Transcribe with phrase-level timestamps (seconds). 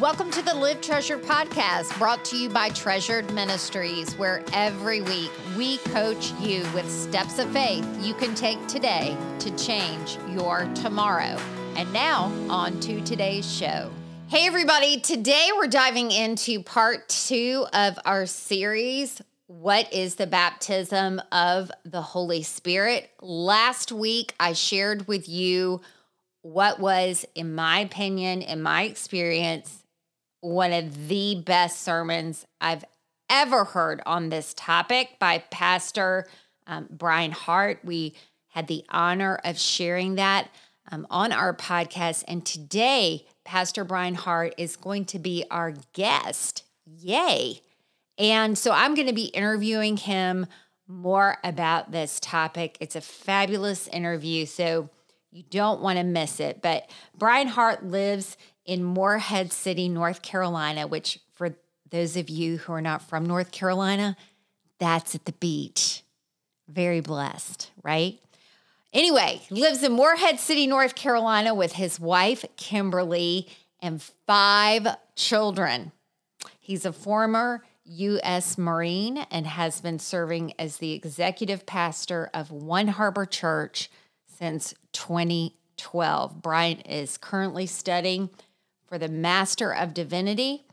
[0.00, 5.30] Welcome to the Live Treasure podcast, brought to you by Treasured Ministries, where every week
[5.56, 11.38] we coach you with steps of faith you can take today to change your tomorrow.
[11.76, 13.90] And now, on to today's show.
[14.28, 15.00] Hey, everybody.
[15.00, 19.20] Today we're diving into part two of our series.
[19.46, 23.10] What is the baptism of the Holy Spirit?
[23.20, 25.80] Last week I shared with you
[26.40, 29.81] what was, in my opinion, in my experience,
[30.42, 32.84] one of the best sermons I've
[33.30, 36.26] ever heard on this topic by Pastor
[36.66, 37.78] um, Brian Hart.
[37.84, 38.14] We
[38.48, 40.50] had the honor of sharing that
[40.90, 42.24] um, on our podcast.
[42.26, 46.64] And today, Pastor Brian Hart is going to be our guest.
[46.84, 47.60] Yay.
[48.18, 50.46] And so I'm going to be interviewing him
[50.88, 52.76] more about this topic.
[52.80, 54.46] It's a fabulous interview.
[54.46, 54.90] So
[55.30, 56.60] you don't want to miss it.
[56.60, 61.56] But Brian Hart lives in Morehead City, North Carolina, which for
[61.90, 64.16] those of you who are not from North Carolina,
[64.78, 66.02] that's at the beach.
[66.68, 68.18] Very blessed, right?
[68.92, 73.48] Anyway, lives in Morehead City, North Carolina with his wife, Kimberly,
[73.80, 75.92] and five children.
[76.60, 78.56] He's a former U.S.
[78.56, 83.90] Marine and has been serving as the executive pastor of One Harbor Church
[84.26, 86.42] since 2012.
[86.42, 88.30] Brian is currently studying
[88.92, 90.66] for the Master of Divinity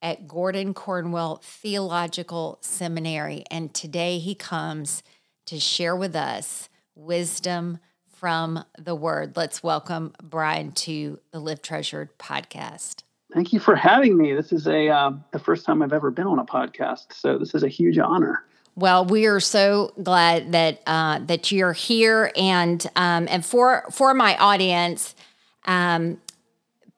[0.00, 3.42] at Gordon Conwell Theological Seminary.
[3.50, 5.02] And today he comes
[5.46, 9.32] to share with us wisdom from the Word.
[9.34, 13.02] Let's welcome Brian to the Live Treasured podcast.
[13.34, 14.34] Thank you for having me.
[14.34, 17.56] This is a uh, the first time I've ever been on a podcast, so this
[17.56, 18.44] is a huge honor.
[18.76, 24.14] Well, we are so glad that uh, that you're here, and um, and for for
[24.14, 25.16] my audience,
[25.64, 26.18] um,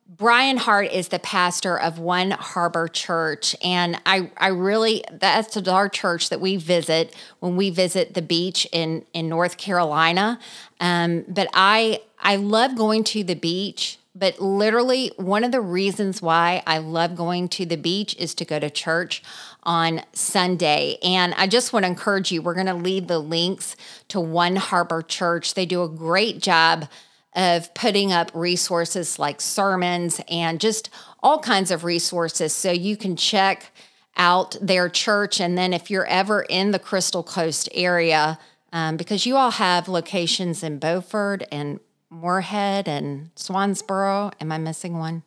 [0.06, 5.88] Brian Hart is the pastor of One Harbor Church, and I, I really that's our
[5.88, 10.38] church that we visit when we visit the beach in in North Carolina.
[10.78, 13.98] Um, but I I love going to the beach.
[14.16, 18.44] But literally, one of the reasons why I love going to the beach is to
[18.44, 19.24] go to church
[19.64, 20.98] on Sunday.
[21.02, 22.40] And I just want to encourage you.
[22.40, 23.74] We're going to leave the links
[24.08, 25.54] to One Harbor Church.
[25.54, 26.86] They do a great job
[27.34, 30.90] of putting up resources like sermons and just
[31.22, 33.72] all kinds of resources so you can check
[34.16, 35.40] out their church.
[35.40, 38.38] And then if you're ever in the Crystal Coast area,
[38.72, 41.80] um, because you all have locations in Beaufort and
[42.10, 44.32] Morehead and Swansboro.
[44.40, 45.22] Am I missing one?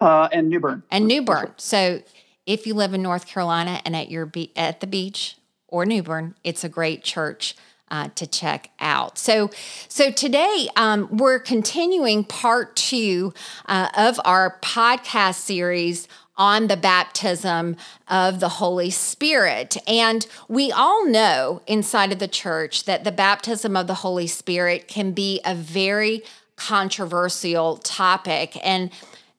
[0.00, 0.82] Uh, and New Bern.
[0.90, 1.52] And New Bern.
[1.56, 2.02] So
[2.46, 5.36] if you live in North Carolina and at your be- at the beach
[5.66, 7.54] or New Bern, it's a great church
[7.90, 9.18] uh, to check out.
[9.18, 9.50] So,
[9.88, 13.32] so today um, we're continuing part two
[13.66, 17.76] uh, of our podcast series on the baptism
[18.06, 19.76] of the Holy Spirit.
[19.88, 24.86] And we all know inside of the church that the baptism of the Holy Spirit
[24.86, 26.22] can be a very
[26.54, 28.56] controversial topic.
[28.64, 28.90] And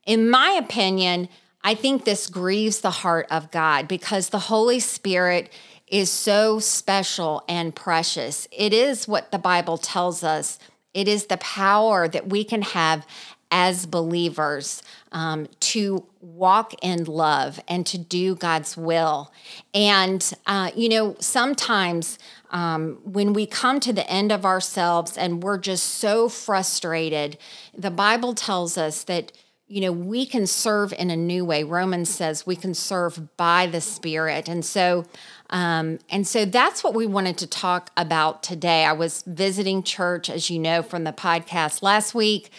[0.06, 1.30] in my opinion,
[1.64, 5.52] I think this grieves the heart of God because the Holy Spirit
[5.90, 8.48] is so special and precious.
[8.52, 10.60] It is what the Bible tells us.
[10.94, 13.06] It is the power that we can have
[13.52, 19.32] as believers um, to walk in love and to do God's will.
[19.74, 22.20] And, uh, you know, sometimes
[22.52, 27.38] um, when we come to the end of ourselves and we're just so frustrated,
[27.76, 29.32] the Bible tells us that
[29.70, 31.64] you know, we can serve in a new way.
[31.64, 34.50] Romans says we can serve by the Spirit.
[34.50, 35.06] And so,
[35.52, 38.84] um, and so that's what we wanted to talk about today.
[38.84, 42.50] I was visiting church, as you know, from the podcast last week,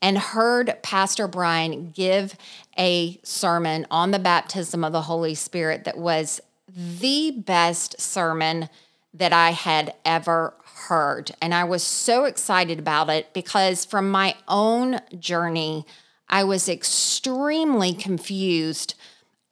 [0.00, 2.36] and heard Pastor Brian give
[2.78, 6.40] a sermon on the baptism of the Holy Spirit that was
[6.76, 8.68] the best sermon
[9.14, 10.54] that I had ever
[10.86, 11.32] heard.
[11.42, 15.86] And I was so excited about it because from my own journey,
[16.32, 18.94] I was extremely confused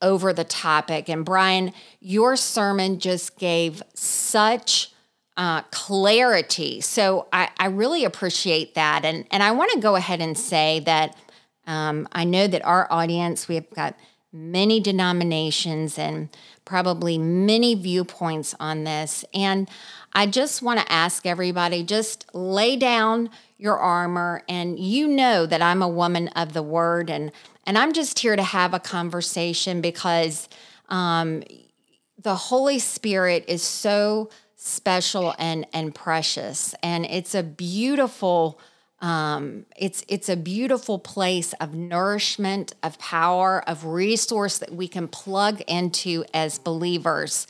[0.02, 1.10] over the topic.
[1.10, 4.90] And Brian, your sermon just gave such
[5.36, 6.80] uh, clarity.
[6.80, 9.04] So I, I, really appreciate that.
[9.04, 11.16] And, and I want to go ahead and say that
[11.66, 13.96] um, I know that our audience, we've got
[14.32, 16.28] many denominations and
[16.64, 19.24] probably many viewpoints on this.
[19.32, 19.68] And
[20.12, 25.60] I just want to ask everybody just lay down your armor and you know that
[25.62, 27.30] I'm a woman of the word and
[27.66, 30.48] and I'm just here to have a conversation because
[30.88, 31.42] um,
[32.18, 38.58] the Holy Spirit is so special and and precious and it's a beautiful
[39.02, 45.08] Um, it's it's a beautiful place of nourishment, of power, of resource that we can
[45.08, 47.46] plug into as believers.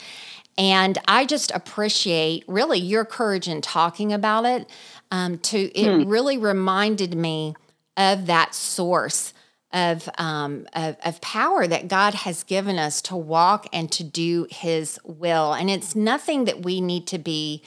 [0.56, 4.68] And I just appreciate really your courage in talking about it.
[5.10, 6.08] Um, to it hmm.
[6.08, 7.56] really reminded me
[7.96, 9.34] of that source
[9.72, 14.46] of, um, of, of power that God has given us to walk and to do
[14.50, 17.62] His will, and it's nothing that we need to be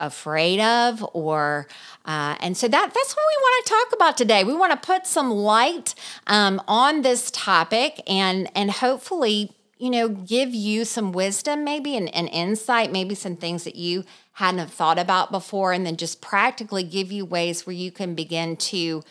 [0.00, 1.66] afraid of or
[2.04, 4.86] uh, and so that that's what we want to talk about today we want to
[4.86, 5.94] put some light
[6.26, 12.12] um, on this topic and and hopefully you know give you some wisdom maybe and,
[12.14, 14.04] and insight maybe some things that you
[14.34, 18.56] hadn't thought about before and then just practically give you ways where you can begin
[18.56, 19.02] to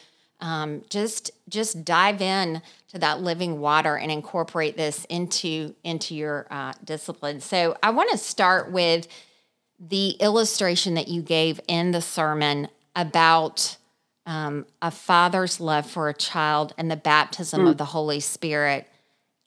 [0.41, 6.45] um, just just dive in to that living water and incorporate this into into your
[6.51, 7.39] uh, discipline.
[7.39, 9.07] So I want to start with
[9.79, 13.77] the illustration that you gave in the sermon about
[14.25, 17.69] um, a father's love for a child and the baptism mm.
[17.69, 18.87] of the Holy Spirit.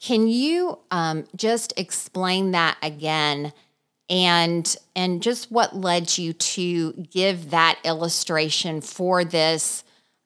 [0.01, 3.53] Can you um, just explain that again?
[4.09, 9.85] And and just what led you to give that illustration for this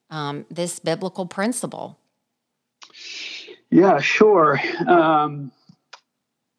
[0.09, 1.97] um, this biblical principle?
[3.69, 4.59] Yeah, sure.
[4.85, 5.51] Um,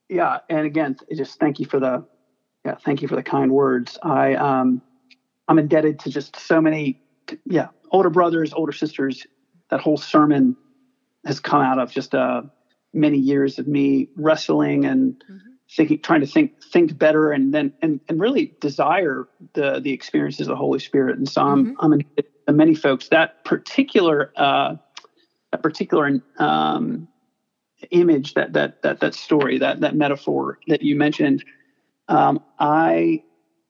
[0.09, 2.05] yeah, and again, just thank you for the
[2.65, 3.99] yeah, thank you for the kind words.
[4.03, 4.83] I um,
[5.49, 7.01] I'm indebted to just so many
[7.45, 9.27] yeah older brothers, older sisters.
[9.71, 10.57] That whole sermon
[11.25, 12.43] has come out of just uh,
[12.93, 15.52] many years of me wrestling and mm-hmm.
[15.75, 20.49] Thinking, trying to think think better, and then and and really desire the the experiences
[20.49, 21.17] of the Holy Spirit.
[21.17, 21.75] And so I'm mm-hmm.
[21.81, 24.77] I'm indebted many folks that particular uh,
[25.51, 27.09] that particular um,
[27.91, 31.45] image that that that that story that that metaphor that you mentioned
[32.09, 33.23] um, I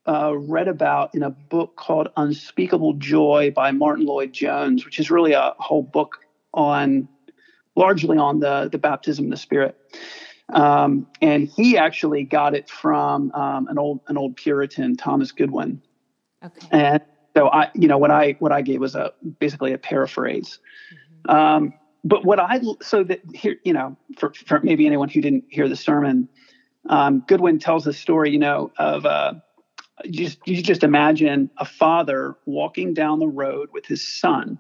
[0.07, 5.33] uh, read about in a book called Unspeakable Joy by Martyn Lloyd-Jones, which is really
[5.33, 6.19] a whole book
[6.53, 7.09] on
[7.77, 9.77] largely on the the baptism of the Spirit.
[10.53, 15.83] Um, and he actually got it from um, an old an old Puritan, Thomas Goodwin.
[16.45, 16.67] Okay.
[16.71, 17.03] And
[17.35, 20.59] so I, you know, what I what I gave was a basically a paraphrase.
[21.27, 21.37] Mm-hmm.
[21.37, 25.45] Um, but what I so that here, you know, for, for maybe anyone who didn't
[25.49, 26.29] hear the sermon,
[26.89, 29.35] um, Goodwin tells the story, you know, of uh,
[30.11, 34.59] just you just imagine a father walking down the road with his son,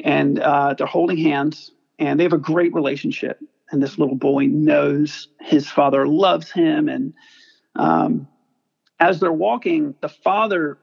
[0.00, 3.38] and uh, they're holding hands, and they have a great relationship.
[3.72, 7.14] And this little boy knows his father loves him, and
[7.74, 8.28] um,
[9.00, 10.78] as they're walking, the father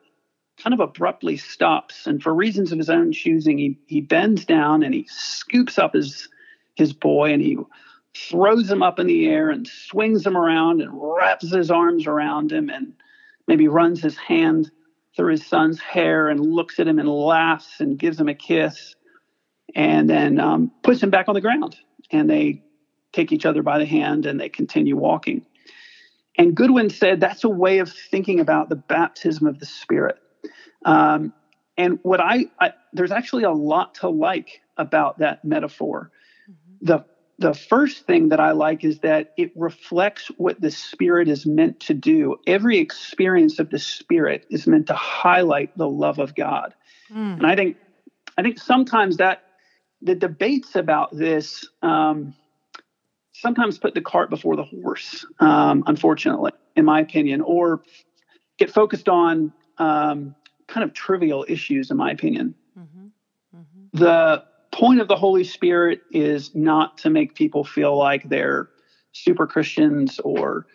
[0.62, 4.84] kind of abruptly stops and for reasons of his own choosing he, he bends down
[4.84, 6.28] and he scoops up his
[6.76, 7.58] his boy and he
[8.14, 12.52] throws him up in the air and swings him around and wraps his arms around
[12.52, 12.94] him and
[13.48, 14.70] maybe runs his hand
[15.16, 18.96] through his son's hair and looks at him and laughs and gives him a kiss
[19.76, 21.76] and then um, puts him back on the ground.
[22.12, 22.64] And they
[23.19, 25.45] take each other by the hand and they continue walking
[26.38, 30.18] and goodwin said that's a way of thinking about the baptism of the spirit
[30.86, 31.33] um,
[31.80, 36.12] and what I, I, there's actually a lot to like about that metaphor.
[36.50, 36.86] Mm-hmm.
[36.86, 37.06] The
[37.38, 41.80] the first thing that I like is that it reflects what the spirit is meant
[41.81, 42.36] to do.
[42.45, 46.74] Every experience of the spirit is meant to highlight the love of God.
[47.10, 47.38] Mm.
[47.38, 47.77] And I think
[48.38, 49.44] I think sometimes that
[50.01, 52.33] the debates about this um,
[53.40, 57.81] sometimes put the cart before the horse, um, unfortunately, in my opinion, or
[58.58, 60.36] get focused on um,
[60.68, 62.54] kind of trivial issues, in my opinion.
[62.78, 63.58] Mm-hmm.
[63.58, 63.98] Mm-hmm.
[63.98, 68.69] The point of the Holy Spirit is not to make people feel like they're
[69.14, 70.68] super Christians or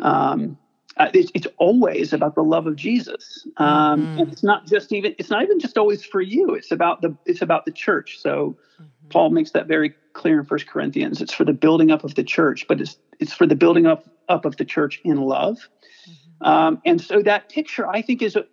[0.00, 0.58] um,
[0.96, 3.46] uh, it's, it's, always about the love of Jesus.
[3.58, 4.18] Um, mm-hmm.
[4.18, 6.54] And it's not just even it's not even just always for you.
[6.54, 8.18] It's about the it's about the church.
[8.20, 8.99] So mm-hmm.
[9.10, 11.20] Paul makes that very clear in First Corinthians.
[11.20, 14.08] It's for the building up of the church, but it's it's for the building up
[14.28, 15.68] up of the church in love.
[16.08, 16.46] Mm-hmm.
[16.46, 18.44] Um, and so that picture, I think, is a,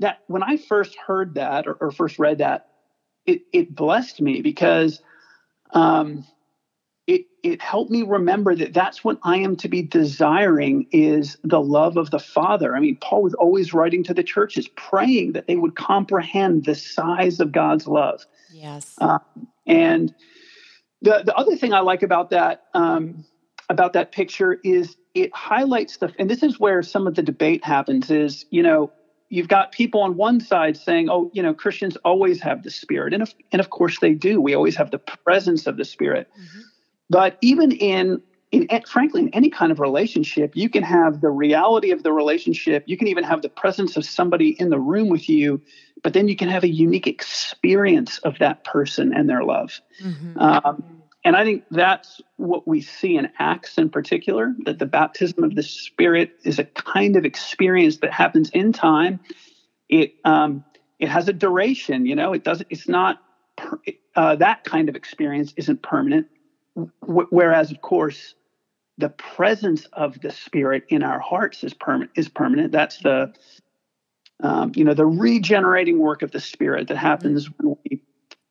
[0.00, 2.68] that when I first heard that or, or first read that,
[3.24, 5.00] it, it blessed me because
[5.72, 6.24] um,
[7.06, 11.60] it it helped me remember that that's what I am to be desiring is the
[11.60, 12.74] love of the Father.
[12.74, 16.74] I mean, Paul was always writing to the churches, praying that they would comprehend the
[16.74, 18.24] size of God's love.
[18.52, 18.96] Yes.
[19.00, 19.18] Uh,
[19.66, 20.14] and
[21.02, 23.24] the the other thing I like about that um,
[23.68, 27.64] about that picture is it highlights the and this is where some of the debate
[27.64, 28.92] happens is you know
[29.28, 33.12] you've got people on one side saying, "Oh, you know, Christians always have the Spirit,"
[33.12, 34.40] and of, and of course they do.
[34.40, 36.28] We always have the presence of the Spirit.
[36.38, 36.60] Mm-hmm.
[37.08, 38.20] But even in,
[38.50, 42.84] in frankly, in any kind of relationship, you can have the reality of the relationship.
[42.86, 45.60] You can even have the presence of somebody in the room with you,
[46.02, 49.80] but then you can have a unique experience of that person and their love.
[50.02, 50.38] Mm-hmm.
[50.38, 55.42] Um, and I think that's what we see in Acts in particular that the baptism
[55.42, 59.18] of the Spirit is a kind of experience that happens in time.
[59.88, 60.64] It, um,
[61.00, 63.20] it has a duration, you know, it doesn't, it's not,
[64.14, 66.28] uh, that kind of experience isn't permanent.
[67.02, 68.34] W- whereas, of course,
[68.98, 72.12] the presence of the Spirit in our hearts is permanent.
[72.16, 72.72] Is permanent.
[72.72, 73.34] That's the
[74.40, 78.02] um, you know the regenerating work of the Spirit that happens when we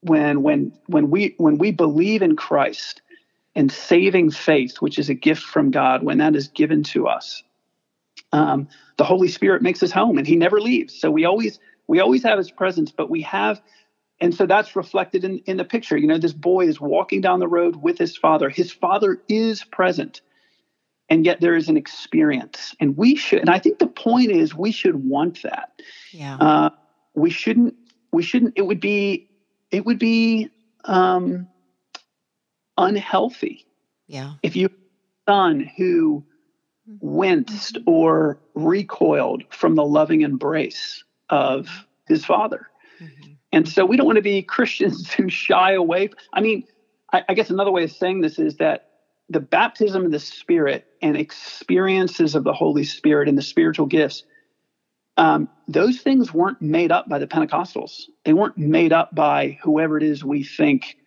[0.01, 3.01] when when when we when we believe in Christ
[3.55, 7.41] and saving faith, which is a gift from God, when that is given to us,
[8.33, 10.93] um, the Holy Spirit makes his home, and He never leaves.
[10.93, 13.61] So we always we always have His presence, but we have,
[14.19, 15.97] and so that's reflected in in the picture.
[15.97, 18.49] You know, this boy is walking down the road with his father.
[18.49, 20.21] His father is present,
[21.09, 23.39] and yet there is an experience, and we should.
[23.39, 25.81] And I think the point is we should want that.
[26.11, 26.37] Yeah.
[26.37, 26.69] Uh,
[27.13, 27.75] we shouldn't.
[28.11, 28.53] We shouldn't.
[28.55, 29.29] It would be
[29.71, 30.49] it would be
[30.85, 31.47] um,
[32.77, 33.65] unhealthy.
[34.07, 34.33] Yeah.
[34.43, 34.69] If you
[35.27, 36.23] son who
[37.01, 41.67] winced or recoiled from the loving embrace of
[42.07, 42.67] his father.
[43.01, 43.31] Mm-hmm.
[43.51, 46.09] And so we don't want to be Christians who shy away.
[46.33, 46.65] I mean,
[47.11, 48.84] I, I guess another way of saying this is that
[49.29, 54.23] the baptism of the Spirit and experiences of the Holy Spirit and the spiritual gifts
[55.17, 58.03] um, those things weren't made up by the Pentecostals.
[58.25, 60.97] They weren't made up by whoever it is we think,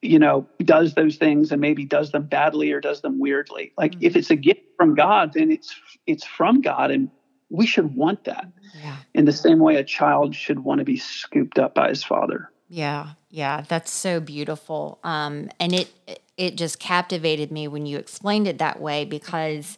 [0.00, 3.72] you know, does those things and maybe does them badly or does them weirdly.
[3.76, 4.04] Like mm-hmm.
[4.04, 5.74] if it's a gift from God, then it's
[6.06, 7.10] it's from God, and
[7.50, 8.46] we should want that.
[8.80, 8.96] Yeah.
[9.14, 12.50] In the same way, a child should want to be scooped up by his father.
[12.68, 14.98] Yeah, yeah, that's so beautiful.
[15.02, 15.90] Um, and it
[16.36, 19.76] it just captivated me when you explained it that way because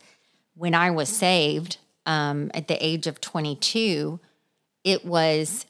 [0.55, 4.21] when I was saved um, at the age of 22,
[4.85, 5.65] it was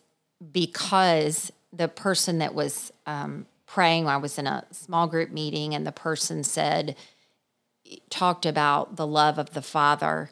[0.51, 5.87] because the person that was um, praying, I was in a small group meeting, and
[5.87, 6.97] the person said,
[8.09, 10.31] talked about the love of the Father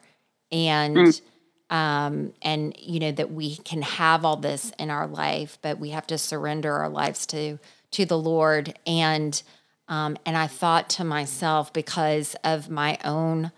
[0.51, 0.95] and.
[0.95, 1.21] Mm.
[1.69, 5.91] Um, and you know that we can have all this in our life, but we
[5.91, 7.59] have to surrender our lives to
[7.91, 8.77] to the Lord.
[8.87, 9.41] And
[9.87, 13.51] um, and I thought to myself, because of my own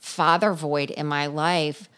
[0.00, 1.88] father void in my life,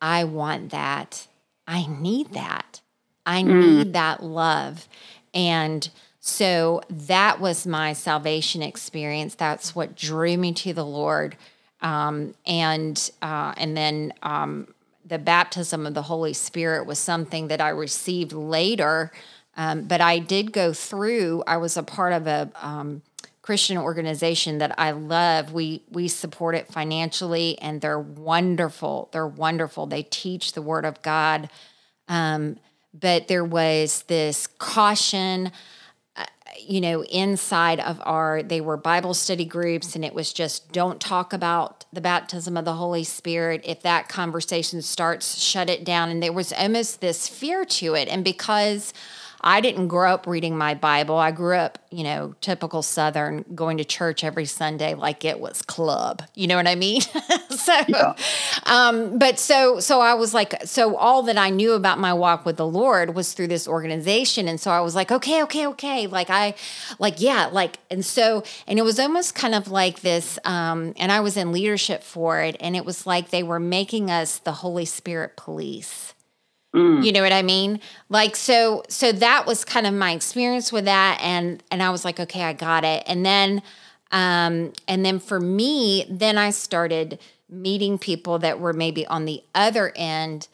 [0.00, 1.28] I want that.
[1.66, 2.80] I need that.
[3.24, 3.60] I mm.
[3.60, 4.88] need that love.
[5.32, 9.34] And so that was my salvation experience.
[9.34, 11.36] That's what drew me to the Lord.
[11.80, 14.68] Um, and uh, and then um,
[15.12, 19.12] the baptism of the Holy Spirit was something that I received later.
[19.58, 21.44] Um, but I did go through.
[21.46, 23.02] I was a part of a um,
[23.42, 25.52] Christian organization that I love.
[25.52, 29.10] We we support it financially, and they're wonderful.
[29.12, 29.84] They're wonderful.
[29.84, 31.50] They teach the Word of God.
[32.08, 32.56] Um,
[32.98, 35.52] but there was this caution,
[36.60, 38.42] you know, inside of our.
[38.42, 42.64] They were Bible study groups, and it was just don't talk about the baptism of
[42.64, 43.62] the Holy Spirit.
[43.64, 46.10] If that conversation starts, shut it down.
[46.10, 48.92] And there was almost this fear to it, and because
[49.44, 51.16] I didn't grow up reading my Bible.
[51.16, 55.62] I grew up, you know, typical Southern, going to church every Sunday like it was
[55.62, 56.22] club.
[56.34, 57.00] You know what I mean?
[57.50, 58.14] so, yeah.
[58.66, 62.46] um, but so, so I was like, so all that I knew about my walk
[62.46, 64.46] with the Lord was through this organization.
[64.46, 66.06] And so I was like, okay, okay, okay.
[66.06, 66.54] Like I,
[67.00, 71.10] like, yeah, like, and so, and it was almost kind of like this, um, and
[71.10, 72.56] I was in leadership for it.
[72.60, 76.14] And it was like they were making us the Holy Spirit police.
[76.74, 77.04] Mm.
[77.04, 77.80] You know what I mean?
[78.08, 82.04] Like so so that was kind of my experience with that and and I was
[82.04, 83.02] like okay, I got it.
[83.06, 83.62] And then
[84.10, 87.18] um and then for me, then I started
[87.50, 90.48] meeting people that were maybe on the other end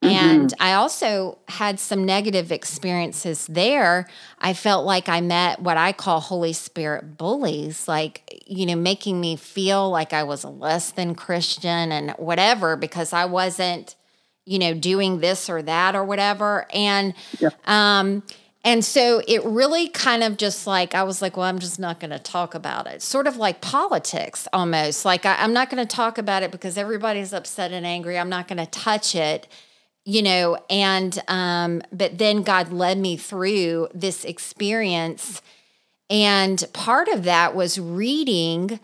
[0.00, 0.14] mm-hmm.
[0.14, 4.08] and I also had some negative experiences there.
[4.38, 9.20] I felt like I met what I call Holy Spirit bullies, like, you know, making
[9.20, 13.96] me feel like I was a less than Christian and whatever because I wasn't
[14.46, 16.66] you know, doing this or that or whatever.
[16.72, 17.50] And yeah.
[17.66, 18.22] um
[18.66, 22.00] and so it really kind of just like I was like, well, I'm just not
[22.00, 23.02] going to talk about it.
[23.02, 25.04] Sort of like politics almost.
[25.04, 28.18] Like I, am not going to talk about it because everybody's upset and angry.
[28.18, 29.46] I'm not going to touch it,
[30.06, 30.58] you know.
[30.70, 35.42] And um, but then God led me through this experience,
[36.08, 38.80] and part of that was reading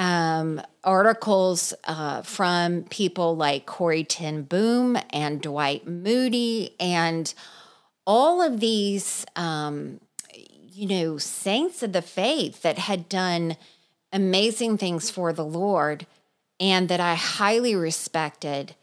[0.00, 7.32] um, articles uh, from people like Corrie ten Boom and Dwight Moody and
[8.06, 10.00] all of these, um,
[10.72, 13.56] you know, saints of the faith that had done
[14.12, 16.06] amazing things for the Lord
[16.58, 18.74] and that I highly respected.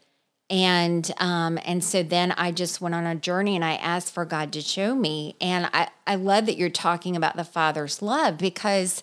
[0.50, 4.24] and um, and so then I just went on a journey and I asked for
[4.24, 5.36] God to show me.
[5.40, 9.02] And I, I love that you're talking about the Father's love because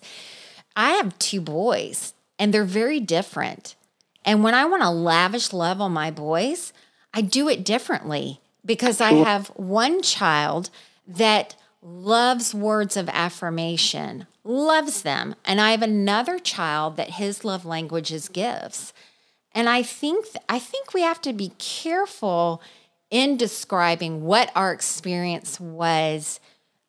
[0.76, 3.74] I have two boys and they're very different.
[4.24, 6.72] And when I want to lavish love on my boys,
[7.14, 10.70] I do it differently because I have one child
[11.06, 15.34] that loves words of affirmation, loves them.
[15.44, 18.92] And I have another child that his love language is gifts.
[19.52, 22.60] And I think I think we have to be careful
[23.10, 26.40] in describing what our experience was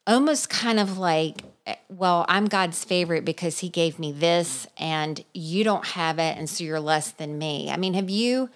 [0.08, 5.24] almost kind of like Eh, well, I'm God's favorite because he gave me this and
[5.34, 7.70] you don't have it and so you're less than me.
[7.70, 8.50] I mean, have you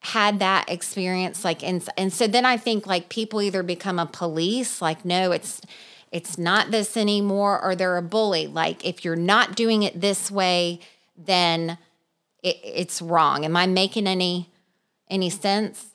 [0.00, 4.06] had that experience like and, and so then I think like people either become a
[4.06, 5.60] police like no, it's
[6.12, 8.46] it's not this anymore or they're a bully.
[8.46, 10.78] Like if you're not doing it this way,
[11.16, 11.76] then
[12.44, 13.44] it, it's wrong.
[13.44, 14.48] Am I making any
[15.10, 15.86] any sense?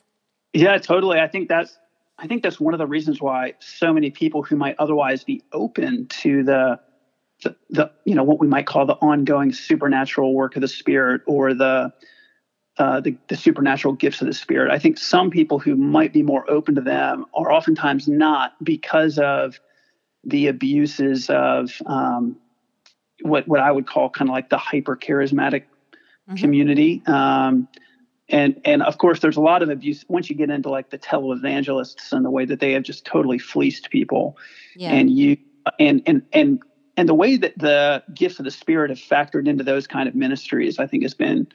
[0.52, 1.18] Yeah, totally.
[1.18, 1.78] I think that's
[2.18, 5.42] I think that's one of the reasons why so many people who might otherwise be
[5.52, 6.80] open to the
[7.42, 11.22] the, the you know what we might call the ongoing supernatural work of the spirit
[11.26, 11.92] or the
[12.78, 14.72] uh, the, the supernatural gifts of the spirit.
[14.72, 19.18] I think some people who might be more open to them are oftentimes not because
[19.18, 19.60] of
[20.24, 22.36] the abuses of um,
[23.22, 25.62] what what I would call kind of like the hyper charismatic
[26.28, 26.36] mm-hmm.
[26.36, 27.02] community.
[27.06, 27.68] Um,
[28.28, 30.98] and and of course, there's a lot of abuse once you get into like the
[30.98, 34.36] televangelists and the way that they have just totally fleeced people.
[34.76, 34.92] Yeah.
[34.92, 35.36] And you
[35.78, 36.62] and and and
[36.96, 40.14] and the way that the gifts of the spirit have factored into those kind of
[40.14, 41.48] ministries, I think, has been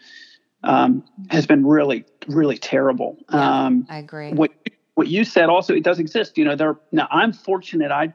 [0.64, 3.18] um, has been really really terrible.
[3.32, 4.34] Yeah, um, I agree.
[4.34, 4.52] What
[4.94, 6.38] what you said also it does exist.
[6.38, 7.92] You know, there now I'm fortunate.
[7.92, 8.14] I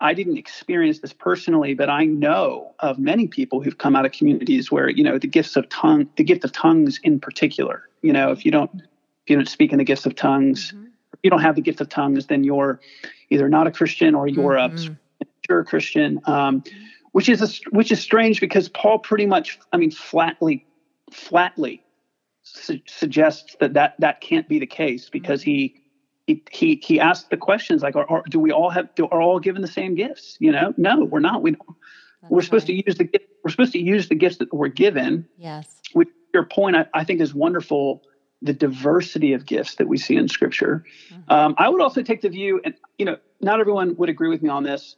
[0.00, 4.12] I didn't experience this personally, but I know of many people who've come out of
[4.12, 8.12] communities where, you know, the gifts of tongue, the gift of tongues in particular, you
[8.12, 10.86] know, if you don't, if you don't speak in the gifts of tongues, mm-hmm.
[11.22, 12.78] you don't have the gift of tongues, then you're
[13.30, 14.92] either not a Christian or you're mm-hmm.
[15.22, 16.62] a pure Christian, um,
[17.12, 20.66] which is a, which is strange because Paul pretty much, I mean, flatly,
[21.10, 21.82] flatly
[22.42, 25.50] su- suggests that, that that can't be the case because mm-hmm.
[25.50, 25.82] he
[26.26, 29.20] he he he asked the questions like, are, are, do we all have do, are
[29.20, 30.36] all given the same gifts?
[30.40, 31.42] You know, no, we're not.
[31.42, 31.66] We don't.
[32.22, 32.82] That's we're supposed right.
[32.82, 35.26] to use the gifts, we're supposed to use the gifts that we're given.
[35.38, 35.80] Yes.
[35.92, 38.02] Which your point, I, I think, is wonderful.
[38.42, 40.84] The diversity of gifts that we see in Scripture.
[41.10, 41.32] Mm-hmm.
[41.32, 44.42] Um, I would also take the view, and you know, not everyone would agree with
[44.42, 44.96] me on this,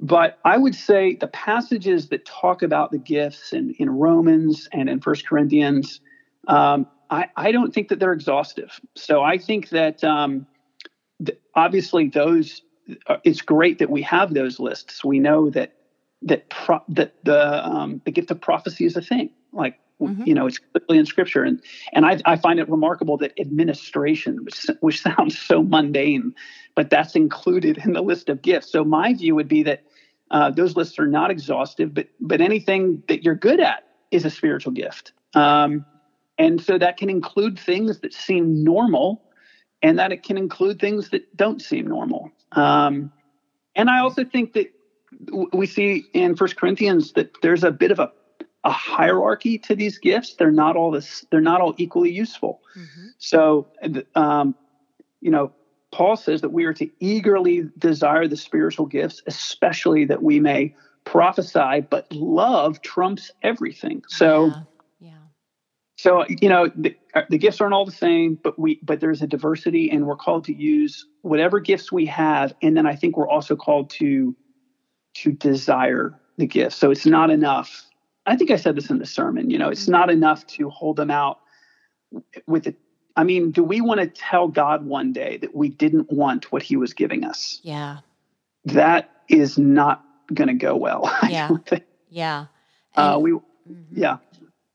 [0.00, 4.88] but I would say the passages that talk about the gifts in, in Romans and
[4.88, 6.00] in First Corinthians,
[6.48, 8.80] um, I, I don't think that they're exhaustive.
[8.94, 10.46] So I think that um,
[11.24, 12.62] th- obviously those
[13.06, 15.04] uh, it's great that we have those lists.
[15.04, 15.74] We know that
[16.22, 19.30] that pro- that the um, the gift of prophecy is a thing.
[19.52, 20.22] Like mm-hmm.
[20.24, 24.44] you know, it's clearly in Scripture, and and I, I find it remarkable that administration,
[24.44, 26.34] which which sounds so mundane,
[26.74, 28.70] but that's included in the list of gifts.
[28.70, 29.84] So my view would be that
[30.30, 34.30] uh, those lists are not exhaustive, but but anything that you're good at is a
[34.30, 35.12] spiritual gift.
[35.34, 35.84] Um,
[36.40, 39.22] and so that can include things that seem normal
[39.82, 42.30] and that it can include things that don't seem normal.
[42.52, 43.12] Um,
[43.76, 44.72] and I also think that
[45.52, 48.10] we see in First Corinthians that there's a bit of a,
[48.64, 50.34] a hierarchy to these gifts.
[50.36, 51.26] They're not all this.
[51.30, 52.62] They're not all equally useful.
[52.74, 53.06] Mm-hmm.
[53.18, 53.68] So,
[54.14, 54.54] um,
[55.20, 55.52] you know,
[55.92, 60.74] Paul says that we are to eagerly desire the spiritual gifts, especially that we may
[61.04, 61.82] prophesy.
[61.90, 64.04] But love trumps everything.
[64.08, 64.46] So.
[64.46, 64.62] Yeah
[66.00, 69.20] so you know the, uh, the gifts aren't all the same but we but there's
[69.20, 72.54] a diversity and we're called to use whatever gifts we have.
[72.62, 74.34] And then i think we're also called to
[75.12, 76.76] to desire the gifts.
[76.76, 77.84] So it's not enough.
[78.24, 80.96] I think i said this in the sermon you know it's not enough to hold
[80.96, 81.40] them out
[82.46, 82.76] with it.
[83.14, 86.62] I mean do we want to tell god one day that we didn't want what
[86.62, 87.60] he was giving us?
[87.62, 87.98] Yeah.
[88.64, 91.50] That is not going to go well yeah.
[92.08, 92.46] yeah.
[92.96, 93.82] Uh, we mm-hmm.
[93.92, 94.16] yeah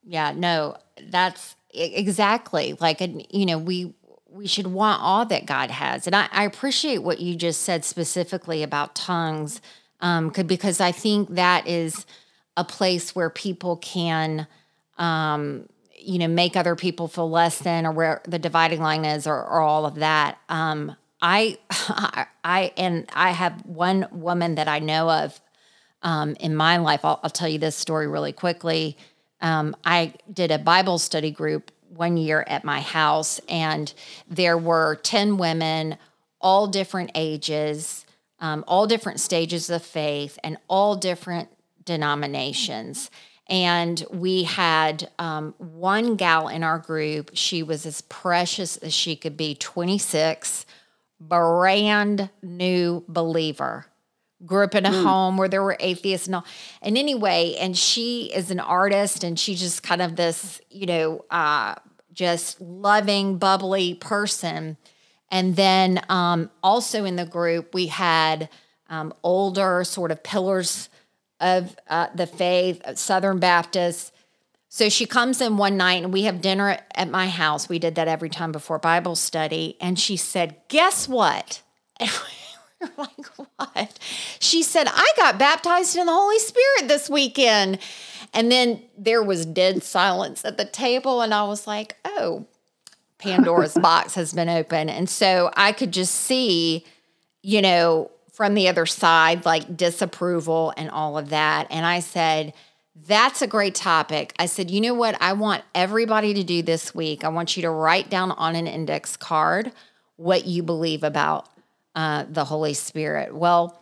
[0.06, 0.76] yeah no
[1.10, 3.94] that's exactly like you know we
[4.30, 6.08] we should want all that god has.
[6.08, 9.62] And i, I appreciate what you just said specifically about tongues
[10.02, 12.06] um, could, because i think that is
[12.58, 14.48] a place where people can
[14.98, 19.28] um, you know make other people feel less than or where the dividing line is
[19.28, 20.38] or, or all of that.
[20.50, 21.58] Um, I,
[22.44, 25.40] I and i have one woman that i know of
[26.04, 27.04] um, in my life.
[27.04, 28.98] I'll, I'll tell you this story really quickly
[29.42, 33.94] um, I did a Bible study group one year at my house, and
[34.30, 35.98] there were 10 women,
[36.42, 38.06] all different ages,
[38.40, 41.50] um, all different stages of faith, and all different
[41.84, 43.10] denominations.
[43.48, 47.32] And we had um, one gal in our group.
[47.34, 50.66] She was as precious as she could be 26,
[51.20, 53.86] brand new believer.
[54.46, 55.04] Grew up in a mm.
[55.04, 56.46] home where there were atheists and all.
[56.82, 61.26] And anyway, and she is an artist and she's just kind of this, you know,
[61.32, 61.76] uh,
[62.14, 64.78] just loving, bubbly person.
[65.30, 68.50] And then um, also in the group, we had
[68.90, 70.90] um, older sort of pillars
[71.40, 74.12] of uh, the faith, Southern Baptists.
[74.70, 77.70] So she comes in one night and we have dinner at my house.
[77.70, 79.78] We did that every time before Bible study.
[79.80, 81.62] And she said, Guess what?
[82.98, 83.26] Like,
[83.58, 84.00] What?
[84.40, 87.80] She said, I got baptized in the Holy Spirit this weekend.
[88.34, 91.22] And then there was dead silence at the table.
[91.22, 92.46] And I was like, Oh,
[93.18, 94.90] Pandora's box has been open.
[94.90, 96.86] And so I could just see,
[97.42, 101.68] you know, from the other side, like disapproval and all of that.
[101.70, 102.54] And I said,
[103.08, 104.34] that's a great topic.
[104.40, 105.18] I said, you know what?
[105.22, 107.24] I want everybody to do this week.
[107.24, 109.72] I want you to write down on an index card
[110.18, 111.48] what you believe about
[111.96, 113.34] uh, the Holy Spirit.
[113.34, 113.82] Well,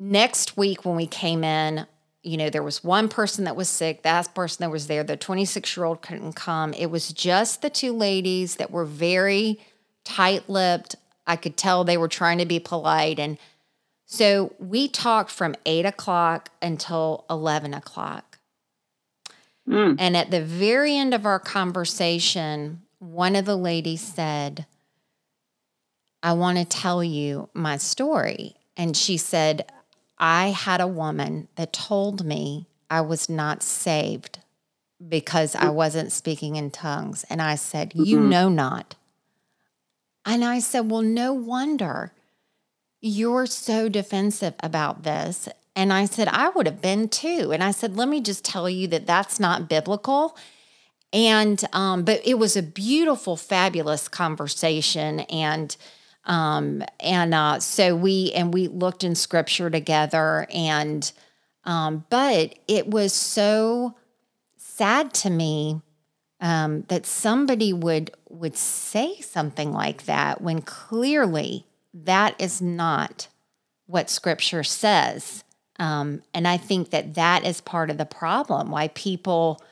[0.00, 1.86] next week when we came in,
[2.22, 4.02] you know, there was one person that was sick.
[4.02, 6.72] That person that was there, the 26 year old couldn't come.
[6.74, 9.60] It was just the two ladies that were very
[10.04, 13.18] tight lipped, I could tell they were trying to be polite.
[13.18, 13.38] And
[14.06, 18.38] so we talked from eight o'clock until 11 o'clock.
[19.68, 19.96] Mm.
[19.98, 24.64] And at the very end of our conversation, one of the ladies said,
[26.22, 28.56] I want to tell you my story.
[28.76, 29.70] And she said,
[30.18, 34.40] I had a woman that told me I was not saved
[35.06, 37.24] because I wasn't speaking in tongues.
[37.30, 38.28] And I said, You mm-hmm.
[38.28, 38.96] know not
[40.28, 42.12] and I said, Well, no wonder
[43.00, 45.48] you're so defensive about this.
[45.74, 47.50] And I said, I would have been too.
[47.50, 50.36] And I said, Let me just tell you that that's not biblical.
[51.14, 55.20] And, um, but it was a beautiful, fabulous conversation.
[55.20, 55.74] And,
[56.28, 60.46] um, and uh, so we, and we looked in scripture together.
[60.52, 61.10] And,
[61.64, 63.96] um, but it was so
[64.56, 65.82] sad to me
[66.40, 73.28] um, that somebody would would say something like that when clearly that is not
[73.86, 75.42] what Scripture says.
[75.78, 79.62] Um, and I think that that is part of the problem why people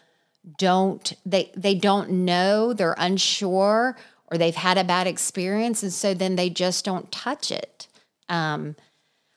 [0.58, 3.96] don't they they don't know they're unsure
[4.28, 7.86] or they've had a bad experience and so then they just don't touch it
[8.28, 8.76] um,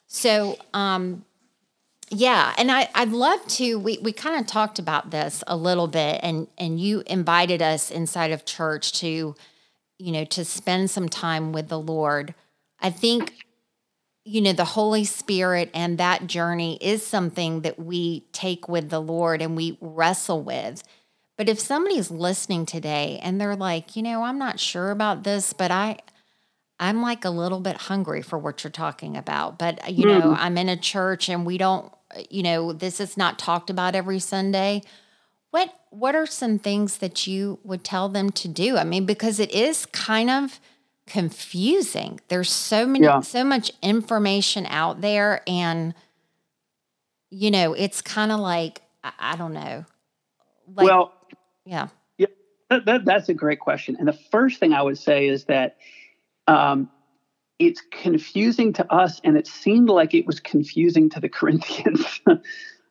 [0.07, 1.23] so um,
[2.11, 3.77] yeah, and I, I'd love to.
[3.77, 7.91] We, we kind of talked about this a little bit, and and you invited us
[7.91, 9.35] inside of church to,
[9.99, 12.33] you know, to spend some time with the Lord.
[12.79, 13.45] I think,
[14.25, 19.01] you know, the Holy Spirit and that journey is something that we take with the
[19.01, 20.81] Lord and we wrestle with.
[21.39, 25.53] But if somebody's listening today and they're like, you know, I'm not sure about this,
[25.53, 25.99] but I
[26.81, 29.57] I'm like a little bit hungry for what you're talking about.
[29.57, 30.19] But you mm.
[30.19, 31.93] know, I'm in a church and we don't
[32.29, 34.81] you know, this is not talked about every Sunday.
[35.51, 38.75] What what are some things that you would tell them to do?
[38.75, 40.59] I mean, because it is kind of
[41.07, 42.19] confusing.
[42.27, 43.21] There's so many yeah.
[43.21, 45.93] so much information out there and
[47.29, 49.85] you know, it's kind of like I, I, don't know.
[50.75, 51.13] Like, well,
[51.69, 51.87] yeah.
[52.17, 52.27] Yeah.
[52.69, 53.95] That, that, that's a great question.
[53.99, 55.77] And the first thing I would say is that
[56.47, 56.89] um,
[57.59, 62.21] it's confusing to us, and it seemed like it was confusing to the Corinthians.
[62.25, 62.37] um,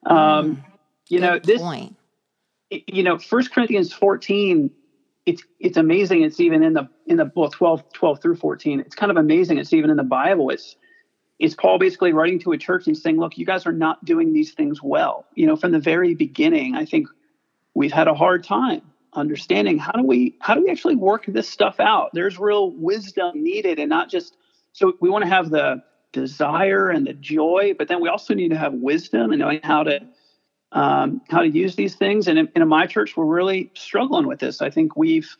[0.06, 0.64] mm,
[1.08, 1.96] you know, this point.
[2.70, 4.70] You know, First Corinthians 14.
[5.26, 6.22] It's it's amazing.
[6.22, 8.80] It's even in the in the well 12, 12 through 14.
[8.80, 9.58] It's kind of amazing.
[9.58, 10.50] It's even in the Bible.
[10.50, 10.76] It's
[11.38, 14.32] it's Paul basically writing to a church and saying, "Look, you guys are not doing
[14.32, 17.08] these things well." You know, from the very beginning, I think
[17.74, 18.82] we've had a hard time
[19.14, 22.10] understanding how do we how do we actually work this stuff out.
[22.12, 24.36] There's real wisdom needed, and not just
[24.72, 28.48] so we want to have the desire and the joy, but then we also need
[28.50, 30.00] to have wisdom and knowing how to
[30.72, 32.28] um, how to use these things.
[32.28, 34.62] And in, in my church, we're really struggling with this.
[34.62, 35.36] I think we've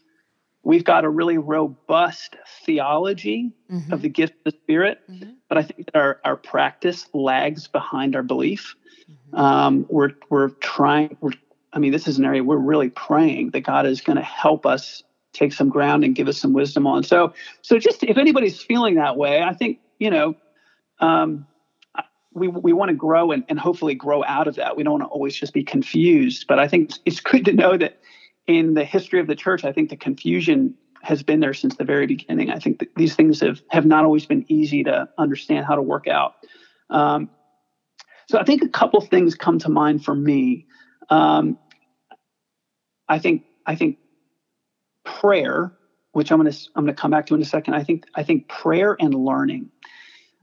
[0.62, 3.92] we've got a really robust theology mm-hmm.
[3.92, 5.30] of the gift of the Spirit, mm-hmm.
[5.48, 8.74] but I think that our, our practice lags behind our belief.
[9.10, 9.36] Mm-hmm.
[9.36, 11.16] Um, we're we're trying.
[11.20, 11.32] We're,
[11.78, 14.66] I mean, this is an area we're really praying that God is going to help
[14.66, 15.00] us
[15.32, 17.04] take some ground and give us some wisdom on.
[17.04, 20.34] So, so just if anybody's feeling that way, I think you know,
[20.98, 21.46] um,
[22.32, 24.76] we we want to grow and, and hopefully grow out of that.
[24.76, 26.46] We don't want to always just be confused.
[26.48, 28.00] But I think it's good to know that
[28.48, 31.84] in the history of the church, I think the confusion has been there since the
[31.84, 32.50] very beginning.
[32.50, 35.82] I think that these things have have not always been easy to understand how to
[35.82, 36.34] work out.
[36.90, 37.30] Um,
[38.28, 40.66] so I think a couple things come to mind for me.
[41.10, 41.56] Um,
[43.08, 43.98] I think I think
[45.04, 45.72] prayer,
[46.12, 47.74] which I'm going to I'm going to come back to in a second.
[47.74, 49.70] I think I think prayer and learning.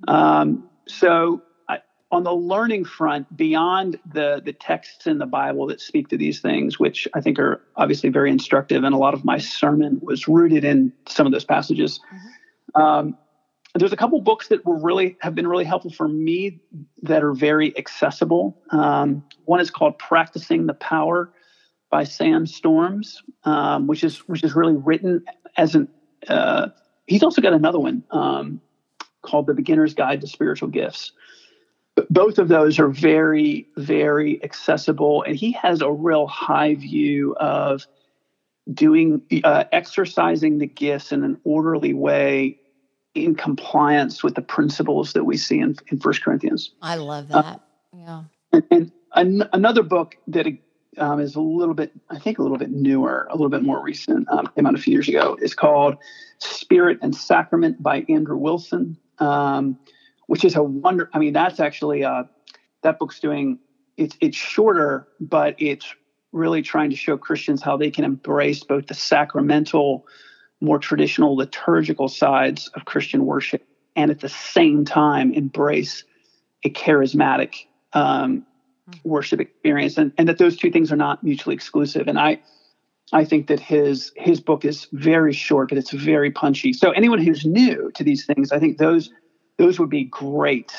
[0.07, 1.79] Um, so I,
[2.11, 6.41] on the learning front, beyond the the texts in the Bible that speak to these
[6.41, 10.27] things, which I think are obviously very instructive, and a lot of my sermon was
[10.27, 11.99] rooted in some of those passages.
[12.13, 12.81] Mm-hmm.
[12.81, 13.17] Um,
[13.77, 16.61] there's a couple books that were really have been really helpful for me
[17.03, 18.57] that are very accessible.
[18.71, 21.31] Um, one is called "Practicing the Power"
[21.95, 25.23] by Sam Storms, um, which is which is really written
[25.55, 25.87] as an.
[26.27, 26.67] Uh,
[27.07, 28.59] he's also got another one um,
[29.21, 31.13] called "The Beginner's Guide to Spiritual Gifts."
[31.95, 37.33] But both of those are very very accessible, and he has a real high view
[37.39, 37.87] of
[38.73, 42.59] doing uh, exercising the gifts in an orderly way
[43.13, 46.71] in compliance with the principles that we see in, in 1 Corinthians.
[46.81, 47.45] I love that.
[47.45, 47.55] Uh,
[47.93, 48.23] yeah.
[48.51, 50.45] And, and an, another book that
[50.97, 53.81] um, is a little bit, I think, a little bit newer, a little bit more
[53.81, 55.97] recent, um, came out a few years ago, is called
[56.39, 59.77] Spirit and Sacrament by Andrew Wilson, um,
[60.27, 61.09] which is a wonder.
[61.13, 62.23] I mean, that's actually, uh,
[62.83, 63.59] that book's doing,
[63.97, 65.93] it's, it's shorter, but it's
[66.31, 70.05] really trying to show Christians how they can embrace both the sacramental
[70.61, 73.63] more traditional liturgical sides of Christian worship
[73.95, 76.03] and at the same time embrace
[76.63, 78.45] a charismatic um,
[78.89, 79.09] mm-hmm.
[79.09, 82.07] worship experience and, and that those two things are not mutually exclusive.
[82.07, 82.39] And I,
[83.13, 86.73] I think that his his book is very short, but it's very punchy.
[86.73, 89.11] So anyone who's new to these things, I think those
[89.57, 90.71] those would be great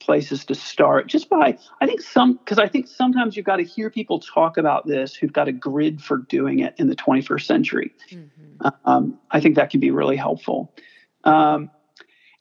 [0.00, 3.62] places to start just by i think some because i think sometimes you've got to
[3.62, 7.44] hear people talk about this who've got a grid for doing it in the 21st
[7.44, 8.68] century mm-hmm.
[8.86, 10.74] um, i think that can be really helpful
[11.24, 11.70] um,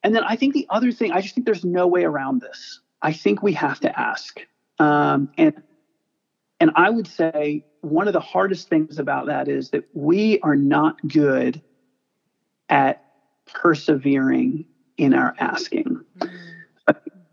[0.04, 2.80] and then i think the other thing i just think there's no way around this
[3.02, 4.40] i think we have to ask
[4.80, 5.54] um, and
[6.60, 10.56] and i would say one of the hardest things about that is that we are
[10.56, 11.62] not good
[12.70, 13.02] at
[13.54, 14.66] persevering
[14.98, 16.04] in our asking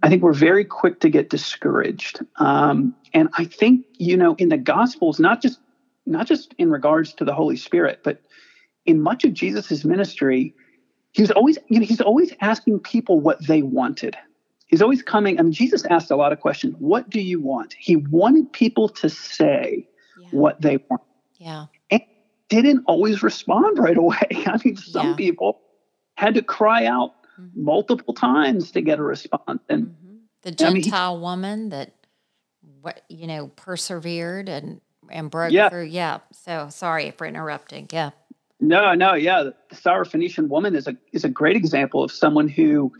[0.02, 2.20] I think we're very quick to get discouraged.
[2.36, 5.58] Um, and I think, you know, in the Gospels, not just
[6.06, 8.20] not just in regards to the Holy Spirit, but
[8.84, 10.54] in much of Jesus's ministry,
[11.10, 14.16] he was always, you know, he's always asking people what they wanted.
[14.66, 16.74] He's always coming, I mean, Jesus asked a lot of questions.
[16.78, 17.74] What do you want?
[17.78, 19.86] He wanted people to say
[20.20, 20.28] yeah.
[20.32, 21.02] what they want.
[21.36, 21.66] Yeah.
[21.90, 22.02] And
[22.48, 24.44] didn't always respond right away.
[24.46, 25.16] I mean, some yeah.
[25.16, 25.60] people
[26.16, 27.64] had to cry out mm-hmm.
[27.64, 29.62] multiple times to get a response.
[29.68, 30.16] And mm-hmm.
[30.42, 31.92] the Gentile I mean, woman that,
[32.80, 35.68] what you know, persevered and and broke yeah.
[35.68, 35.84] through.
[35.84, 36.18] Yeah.
[36.32, 37.88] So sorry for interrupting.
[37.92, 38.10] Yeah.
[38.58, 39.42] No, no, yeah.
[39.42, 42.92] The Syrophoenician woman is a is a great example of someone who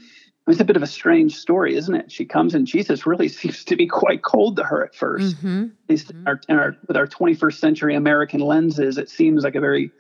[0.47, 2.13] it's a bit of a strange story, isn't it?
[2.13, 5.63] She comes and Jesus really seems to be quite cold to her at 1st mm-hmm.
[5.65, 6.27] At least mm-hmm.
[6.27, 9.91] our, our, with our 21st century American lenses, it seems like a very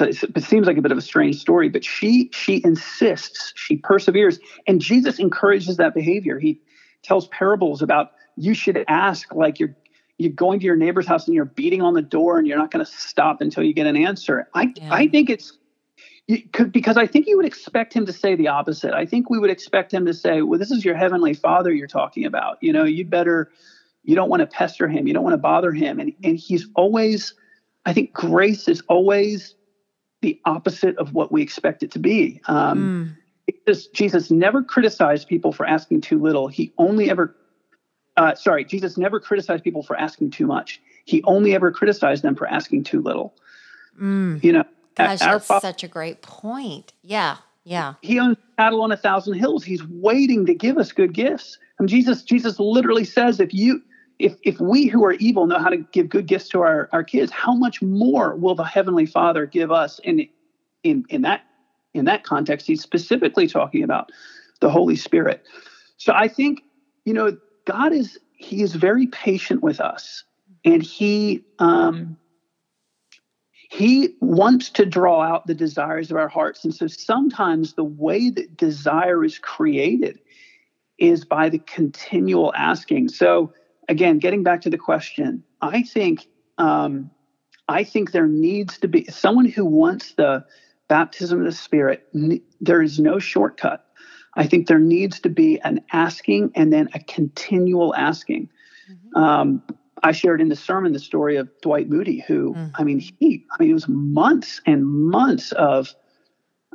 [0.00, 3.76] a, it seems like a bit of a strange story, but she she insists, she
[3.76, 6.38] perseveres, and Jesus encourages that behavior.
[6.38, 6.60] He
[7.02, 9.76] tells parables about you should ask like you're
[10.18, 12.70] you're going to your neighbor's house and you're beating on the door and you're not
[12.70, 14.48] going to stop until you get an answer.
[14.54, 14.88] I yeah.
[14.90, 15.58] I think it's
[16.52, 18.92] could, because I think you would expect him to say the opposite.
[18.92, 21.88] I think we would expect him to say, "Well, this is your heavenly Father you're
[21.88, 22.58] talking about.
[22.60, 23.50] You know, you better
[24.04, 26.66] you don't want to pester him, you don't want to bother him." And and he's
[26.74, 27.34] always
[27.84, 29.54] I think grace is always
[30.20, 32.40] the opposite of what we expect it to be.
[32.46, 33.16] Um,
[33.48, 33.54] mm.
[33.66, 36.46] Jesus, Jesus never criticized people for asking too little.
[36.46, 37.34] He only ever,
[38.16, 40.80] uh, sorry, Jesus never criticized people for asking too much.
[41.04, 43.34] He only ever criticized them for asking too little.
[44.00, 44.42] Mm.
[44.44, 44.64] You know,
[44.96, 46.92] Gosh, that's father, such a great point.
[47.02, 47.94] Yeah, yeah.
[48.02, 49.64] He owns cattle on a thousand hills.
[49.64, 51.58] He's waiting to give us good gifts.
[51.78, 53.82] And Jesus, Jesus literally says, if you
[54.18, 57.02] if if we who are evil know how to give good gifts to our, our
[57.02, 60.00] kids, how much more will the Heavenly Father give us?
[60.04, 60.22] And
[60.82, 61.42] in in that
[61.94, 64.10] in that context, he's specifically talking about
[64.60, 65.44] the Holy Spirit.
[65.96, 66.62] So I think,
[67.04, 70.24] you know, God is he is very patient with us.
[70.64, 72.16] And he um
[73.72, 76.62] he wants to draw out the desires of our hearts.
[76.62, 80.18] And so sometimes the way that desire is created
[80.98, 83.08] is by the continual asking.
[83.08, 83.54] So
[83.88, 86.26] again, getting back to the question, I think
[86.58, 87.10] um,
[87.66, 90.44] I think there needs to be someone who wants the
[90.88, 92.06] baptism of the Spirit.
[92.60, 93.86] There is no shortcut.
[94.36, 98.50] I think there needs to be an asking and then a continual asking.
[98.90, 99.18] Mm-hmm.
[99.18, 99.62] Um,
[100.02, 102.70] I shared in the sermon the story of Dwight Moody, who mm-hmm.
[102.74, 105.94] I mean, he I mean, it was months and months of.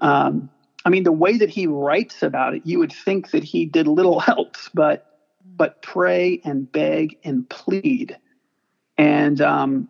[0.02, 0.50] Um,
[0.86, 3.88] I mean, the way that he writes about it, you would think that he did
[3.88, 5.20] little else, but
[5.58, 8.16] but pray and beg and plead
[8.98, 9.90] And um,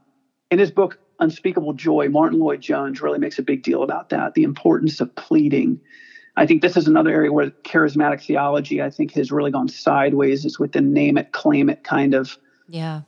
[0.50, 4.44] in his book, Unspeakable Joy, Martyn Lloyd-Jones really makes a big deal about that the
[4.44, 5.80] importance of pleading.
[6.36, 10.46] I think this is another area where charismatic theology, I think, has really gone sideways.
[10.46, 12.38] Is with the name it, claim it kind of
[12.70, 13.02] yeah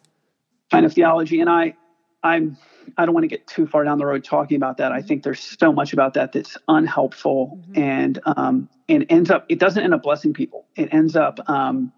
[0.71, 1.39] kind of theology.
[1.41, 1.75] And I,
[2.23, 2.58] I'm
[2.97, 4.91] I don't want to get too far down the road talking about that.
[4.91, 7.79] I think there's so much about that that's unhelpful mm-hmm.
[7.79, 10.65] and um, and ends up it doesn't end up blessing people.
[10.75, 11.91] It ends up um,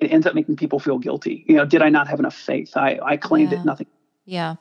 [0.00, 1.44] it ends up making people feel guilty.
[1.48, 2.76] You know, did I not have enough faith?
[2.76, 3.60] I I claimed yeah.
[3.60, 3.64] it.
[3.64, 3.86] Nothing.
[4.24, 4.54] Yeah.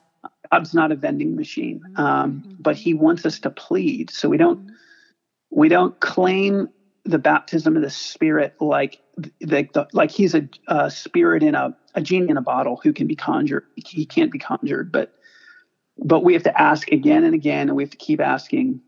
[0.51, 2.55] God's not a vending machine, um, mm-hmm.
[2.59, 4.11] but He wants us to plead.
[4.11, 4.75] So we don't mm-hmm.
[5.49, 6.69] we don't claim
[7.03, 9.00] the baptism of the Spirit like
[9.45, 12.93] like the, like He's a, a spirit in a a genie in a bottle who
[12.93, 13.65] can be conjured.
[13.75, 15.13] He can't be conjured, but
[15.97, 18.81] but we have to ask again and again, and we have to keep asking,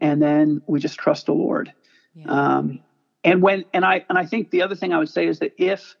[0.00, 1.72] and then we just trust the Lord.
[2.14, 2.26] Yeah.
[2.26, 2.80] Um,
[3.24, 5.52] and when and I and I think the other thing I would say is that
[5.58, 5.96] if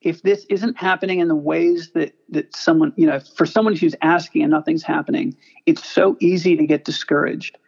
[0.00, 3.94] if this isn't happening in the ways that that someone you know for someone who's
[4.02, 7.58] asking and nothing's happening, it's so easy to get discouraged.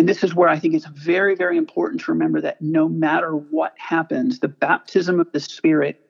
[0.00, 3.32] And this is where I think it's very very important to remember that no matter
[3.32, 6.00] what happens, the baptism of the Spirit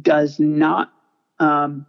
[0.00, 0.92] does not
[1.40, 1.84] um,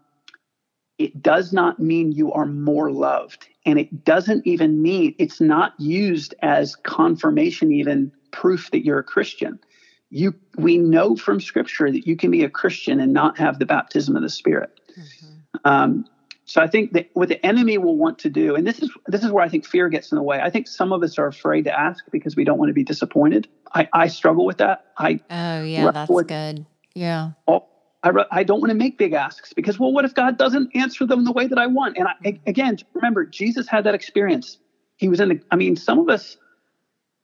[0.97, 3.49] it does not mean you are more loved.
[3.67, 9.03] And it doesn't even mean it's not used as confirmation even proof that you're a
[9.03, 9.59] christian.
[10.09, 13.67] You we know from scripture that you can be a christian and not have the
[13.67, 14.71] baptism of the spirit.
[14.97, 15.27] Mm-hmm.
[15.65, 16.05] um,
[16.45, 19.23] so i think that what the enemy will want to do and this is this
[19.23, 20.39] is where i think fear gets in the way.
[20.39, 22.83] I think some of us are afraid to ask because we don't want to be
[22.83, 23.47] disappointed.
[23.73, 24.85] I, I struggle with that.
[24.97, 26.65] I oh yeah that's good.
[26.95, 27.31] Yeah.
[27.47, 27.69] all,
[28.03, 31.05] I, I don't want to make big asks because, well, what if God doesn't answer
[31.05, 31.97] them the way that I want?
[31.97, 34.57] And I, again, remember, Jesus had that experience.
[34.97, 36.37] He was in the, I mean, some of us,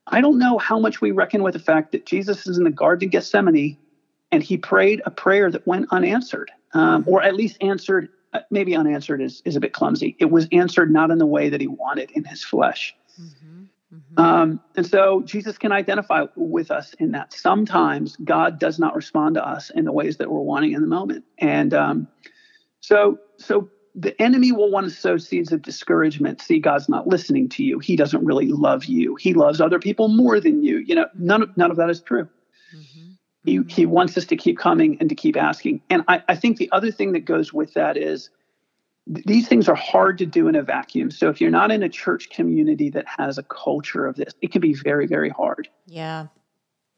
[0.08, 2.72] I don't know how much we reckon with the fact that Jesus is in the
[2.72, 3.78] Garden of Gethsemane
[4.32, 8.10] and he prayed a prayer that went unanswered, um, or at least answered,
[8.52, 10.16] maybe unanswered is, is a bit clumsy.
[10.20, 12.96] It was answered not in the way that he wanted in his flesh.
[13.20, 13.64] Mm-hmm.
[13.94, 14.22] Mm-hmm.
[14.22, 17.34] Um, and so Jesus can identify with us in that.
[17.34, 20.88] Sometimes God does not respond to us in the ways that we're wanting in the
[20.88, 21.26] moment.
[21.40, 22.08] And um,
[22.82, 26.42] so, so the enemy will want to sow seeds of discouragement.
[26.42, 27.80] See, God's not listening to you.
[27.80, 29.16] He doesn't really love you.
[29.16, 30.78] He loves other people more than you.
[30.78, 32.30] You know, none of, none of that is true.
[32.76, 33.09] Mm-hmm.
[33.50, 35.82] He, he wants us to keep coming and to keep asking.
[35.90, 38.30] And I, I think the other thing that goes with that is
[39.08, 41.10] these things are hard to do in a vacuum.
[41.10, 44.52] So if you're not in a church community that has a culture of this, it
[44.52, 45.68] can be very, very hard.
[45.88, 46.28] Yeah.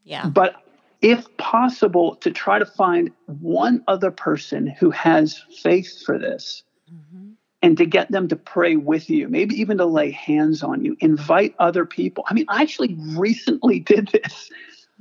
[0.04, 0.28] Yeah.
[0.28, 0.56] But
[1.02, 7.32] if possible, to try to find one other person who has faith for this mm-hmm.
[7.62, 10.98] and to get them to pray with you, maybe even to lay hands on you,
[11.00, 12.26] invite other people.
[12.28, 14.52] I mean, I actually recently did this.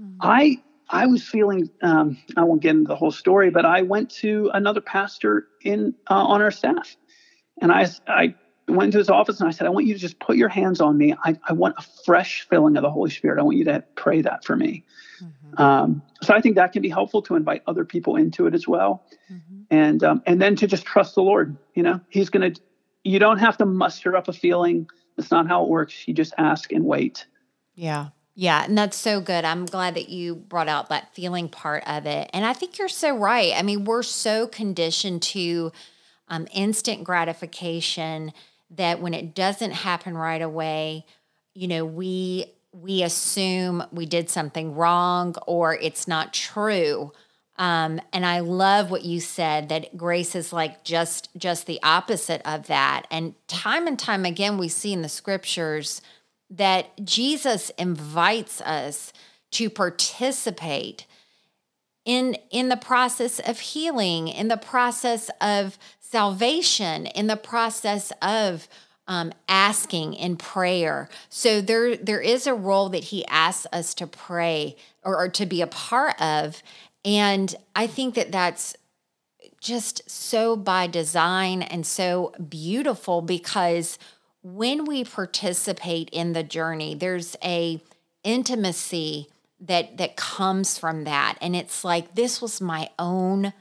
[0.00, 0.16] Mm-hmm.
[0.20, 4.10] I I was feeling, um, I won't get into the whole story, but I went
[4.16, 6.96] to another pastor in uh, on our staff,
[7.60, 8.34] and I I
[8.68, 10.80] went to his office and I said, I want you to just put your hands
[10.80, 11.14] on me.
[11.24, 13.40] I, I want a fresh filling of the Holy Spirit.
[13.40, 14.84] I want you to pray that for me.
[15.22, 15.62] Mm-hmm.
[15.62, 18.66] Um, so I think that can be helpful to invite other people into it as
[18.66, 19.62] well, mm-hmm.
[19.70, 21.56] and um, and then to just trust the Lord.
[21.74, 22.52] You know, He's gonna.
[23.02, 24.88] You don't have to muster up a feeling.
[25.16, 26.06] That's not how it works.
[26.06, 27.26] You just ask and wait.
[27.74, 28.08] Yeah.
[28.34, 29.44] Yeah, and that's so good.
[29.44, 32.30] I'm glad that you brought out that feeling part of it.
[32.32, 33.52] And I think you're so right.
[33.56, 35.72] I mean, we're so conditioned to
[36.28, 38.32] um, instant gratification
[38.70, 41.04] that when it doesn't happen right away,
[41.54, 47.12] you know, we we assume we did something wrong or it's not true.
[47.58, 52.40] Um, and I love what you said that grace is like just just the opposite
[52.44, 53.06] of that.
[53.10, 56.00] And time and time again, we see in the scriptures
[56.50, 59.12] that Jesus invites us
[59.52, 61.06] to participate
[62.04, 68.68] in in the process of healing, in the process of salvation, in the process of
[69.06, 71.08] um, asking in prayer.
[71.28, 75.46] So there there is a role that He asks us to pray or, or to
[75.46, 76.62] be a part of,
[77.04, 78.76] and I think that that's
[79.60, 83.98] just so by design and so beautiful because
[84.42, 87.82] when we participate in the journey, there's a
[88.24, 89.28] intimacy
[89.60, 91.36] that that comes from that.
[91.40, 93.52] And it's like this was my own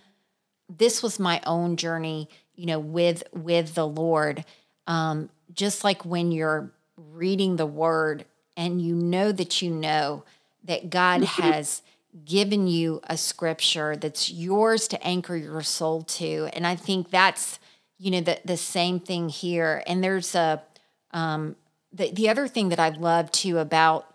[0.70, 4.46] this was my own journey you know with with the lord.
[4.88, 8.26] Um just like when you're reading the word
[8.56, 10.24] and you know that you know
[10.64, 11.82] that god has
[12.26, 16.50] given you a scripture that's yours to anchor your soul to.
[16.54, 17.60] And i think that's
[17.98, 19.84] you know the the same thing here.
[19.86, 20.64] And there's a
[21.12, 21.56] um,
[21.92, 24.06] the the other thing that I love too about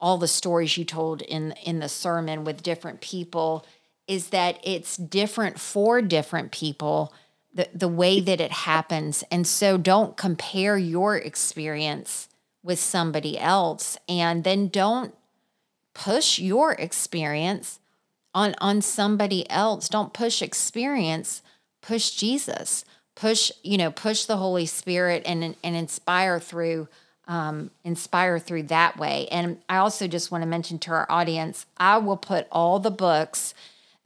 [0.00, 3.64] all the stories you told in in the sermon with different people
[4.06, 7.12] is that it's different for different people
[7.52, 9.24] the the way that it happens.
[9.30, 12.28] And so don't compare your experience
[12.62, 15.14] with somebody else and then don't
[15.94, 17.80] push your experience
[18.34, 19.88] on on somebody else.
[19.88, 21.42] Don't push experience,
[21.80, 22.84] push Jesus.
[23.16, 26.86] Push, you know, push the Holy Spirit and and inspire through
[27.26, 29.26] um, inspire through that way.
[29.28, 32.90] And I also just want to mention to our audience, I will put all the
[32.90, 33.52] books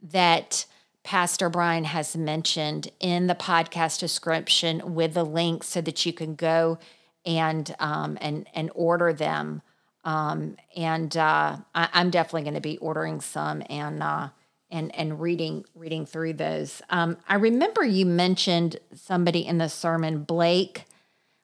[0.01, 0.65] that
[1.03, 6.35] Pastor Brian has mentioned in the podcast description with the link so that you can
[6.35, 6.79] go
[7.25, 9.61] and um, and and order them.
[10.03, 14.29] Um, and uh, I, am definitely going to be ordering some and uh,
[14.71, 16.81] and and reading reading through those.
[16.89, 20.85] Um, I remember you mentioned somebody in the sermon, Blake.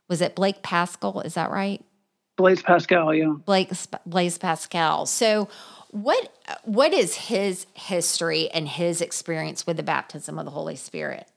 [0.10, 1.22] Was it Blake Pascal?
[1.22, 1.84] Is that right?
[2.38, 3.34] Blaise Pascal, yeah.
[3.46, 3.72] Blake
[4.06, 5.06] Blaise Pascal.
[5.06, 5.50] So,
[5.92, 6.32] what
[6.64, 11.28] what is his history and his experience with the baptism of the Holy Spirit?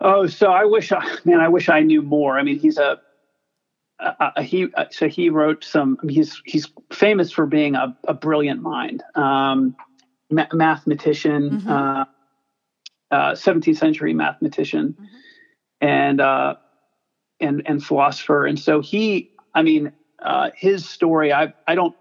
[0.00, 2.38] Oh, so I wish, I, man, I wish I knew more.
[2.38, 3.00] I mean, he's a,
[4.42, 4.68] he.
[4.90, 5.98] So he wrote some.
[6.02, 9.76] I mean, he's he's famous for being a, a brilliant mind, um,
[10.30, 11.68] ma- mathematician, mm-hmm.
[11.68, 12.04] uh,
[13.10, 15.04] uh, 17th century mathematician, mm-hmm.
[15.80, 16.54] and uh,
[17.40, 18.46] and and philosopher.
[18.46, 21.32] And so he, I mean, uh, his story.
[21.32, 21.94] I I don't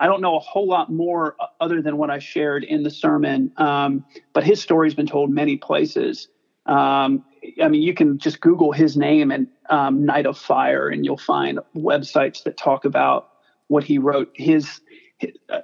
[0.00, 3.52] I don't know a whole lot more other than what I shared in the sermon,
[3.56, 6.28] um, but his story's been told many places.
[6.66, 7.24] Um,
[7.62, 11.16] I mean, you can just Google his name and um, Night of Fire, and you'll
[11.16, 13.30] find websites that talk about
[13.68, 14.30] what he wrote.
[14.34, 14.87] His, uh,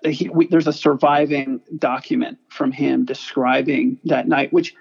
[0.05, 4.75] he, we, there's a surviving document from him describing that night, which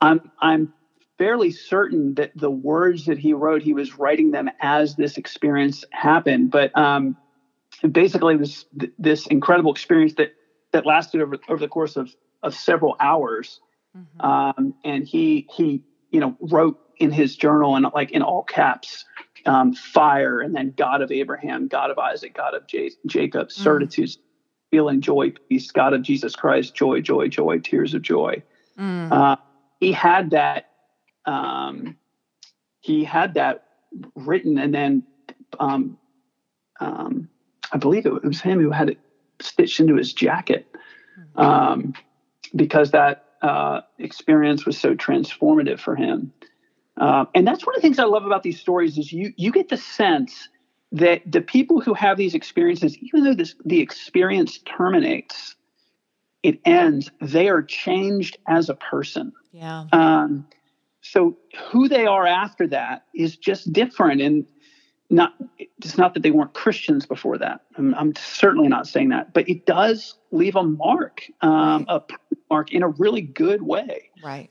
[0.00, 0.72] I'm I'm
[1.18, 5.84] fairly certain that the words that he wrote, he was writing them as this experience
[5.90, 6.50] happened.
[6.50, 7.16] But um,
[7.90, 8.64] basically, this
[8.98, 10.34] this incredible experience that
[10.72, 13.60] that lasted over over the course of of several hours.
[13.96, 14.26] Mm-hmm.
[14.26, 19.04] Um, and he he you know wrote in his journal and like in all caps
[19.46, 23.62] um, fire and then god of abraham god of isaac god of J- jacob mm-hmm.
[23.62, 24.16] certitude
[24.70, 28.42] feeling joy peace god of jesus christ joy joy joy tears of joy
[28.78, 29.12] mm.
[29.12, 29.36] uh,
[29.80, 30.70] he had that
[31.26, 31.96] um,
[32.80, 33.66] he had that
[34.14, 35.02] written and then
[35.60, 35.96] um,
[36.80, 37.28] um,
[37.72, 38.98] i believe it was him who had it
[39.40, 40.66] stitched into his jacket
[41.36, 41.40] mm-hmm.
[41.40, 41.94] um,
[42.54, 46.32] because that uh, experience was so transformative for him.
[46.96, 49.50] Uh, and that's one of the things I love about these stories is you you
[49.50, 50.48] get the sense
[50.92, 55.56] that the people who have these experiences, even though this the experience terminates,
[56.44, 57.10] it ends.
[57.20, 59.32] They are changed as a person.
[59.50, 59.86] Yeah.
[59.92, 60.46] Um,
[61.00, 61.36] so
[61.70, 64.46] who they are after that is just different, and
[65.10, 67.62] not it's not that they weren't Christians before that.
[67.76, 72.02] I'm, I'm certainly not saying that, but it does leave a mark, um, a
[72.50, 74.10] mark in a really good way.
[74.22, 74.50] Right.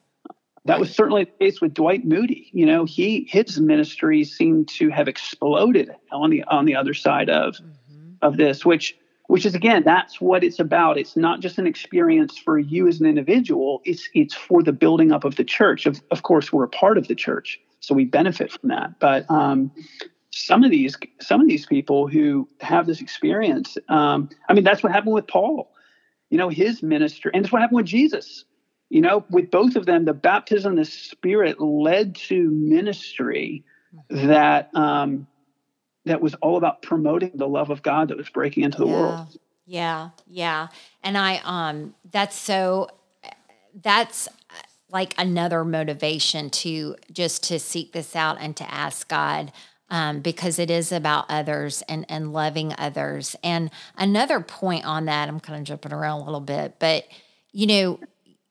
[0.65, 0.79] That right.
[0.79, 2.49] was certainly the case with Dwight Moody.
[2.53, 7.29] You know, he his ministry seemed to have exploded on the on the other side
[7.29, 8.13] of mm-hmm.
[8.21, 8.95] of this, which
[9.27, 10.97] which is again that's what it's about.
[10.97, 13.81] It's not just an experience for you as an individual.
[13.83, 15.85] It's it's for the building up of the church.
[15.85, 18.99] Of of course, we're a part of the church, so we benefit from that.
[18.99, 19.71] But um,
[20.33, 24.81] some of these some of these people who have this experience um, i mean that's
[24.81, 25.71] what happened with paul
[26.31, 28.43] you know his ministry and that's what happened with jesus
[28.89, 33.63] you know with both of them the baptism of the spirit led to ministry
[34.09, 35.27] that um,
[36.05, 38.93] that was all about promoting the love of god that was breaking into the yeah.
[38.93, 40.67] world yeah yeah
[41.03, 42.89] and i um that's so
[43.81, 44.27] that's
[44.89, 49.51] like another motivation to just to seek this out and to ask god
[49.93, 53.35] um, because it is about others and, and loving others.
[53.43, 57.05] And another point on that, I'm kind of jumping around a little bit, but
[57.51, 57.99] you know,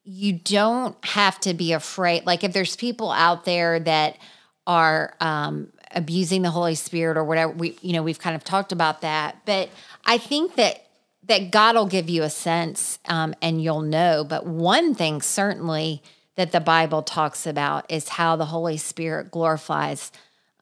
[0.04, 2.26] you don't have to be afraid.
[2.26, 4.18] Like if there's people out there that
[4.66, 8.72] are um, abusing the Holy Spirit or whatever, we you know we've kind of talked
[8.72, 9.68] about that, but
[10.04, 10.86] I think that
[11.24, 14.24] that God will give you a sense um, and you'll know.
[14.24, 16.02] But one thing certainly
[16.34, 20.10] that the Bible talks about is how the Holy Spirit glorifies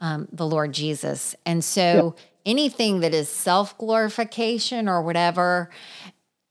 [0.00, 1.34] um, the Lord Jesus.
[1.46, 2.22] And so yeah.
[2.52, 5.70] anything that is self glorification or whatever,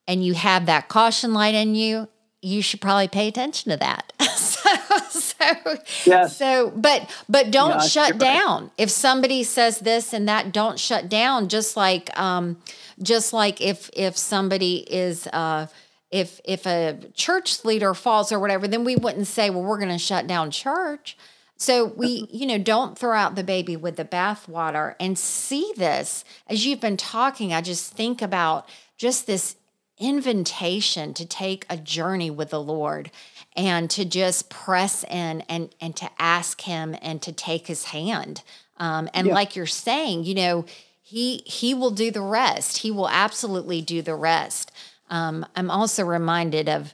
[0.07, 2.07] and you have that caution light in you,
[2.41, 4.13] you should probably pay attention to that.
[4.35, 4.69] so,
[5.09, 6.37] so, yes.
[6.37, 8.63] so, but, but don't yeah, shut down.
[8.63, 8.71] Right.
[8.77, 11.49] If somebody says this and that, don't shut down.
[11.49, 12.57] Just like, um,
[13.01, 15.67] just like if, if somebody is, uh,
[16.11, 19.89] if, if a church leader falls or whatever, then we wouldn't say, well, we're going
[19.89, 21.17] to shut down church.
[21.59, 26.23] So we, you know, don't throw out the baby with the bathwater and see this
[26.47, 27.53] as you've been talking.
[27.53, 29.57] I just think about just this
[29.99, 33.11] invitation to take a journey with the Lord
[33.55, 38.43] and to just press in and and to ask him and to take his hand.
[38.77, 39.33] Um, and yeah.
[39.33, 40.65] like you're saying, you know,
[41.01, 42.79] he he will do the rest.
[42.79, 44.71] He will absolutely do the rest.
[45.09, 46.93] Um, I'm also reminded of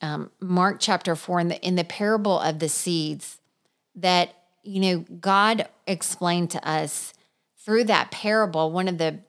[0.00, 3.38] um, Mark chapter four in the in the parable of the seeds
[3.94, 7.14] that you know God explained to us
[7.58, 8.72] through that parable.
[8.72, 9.20] One of the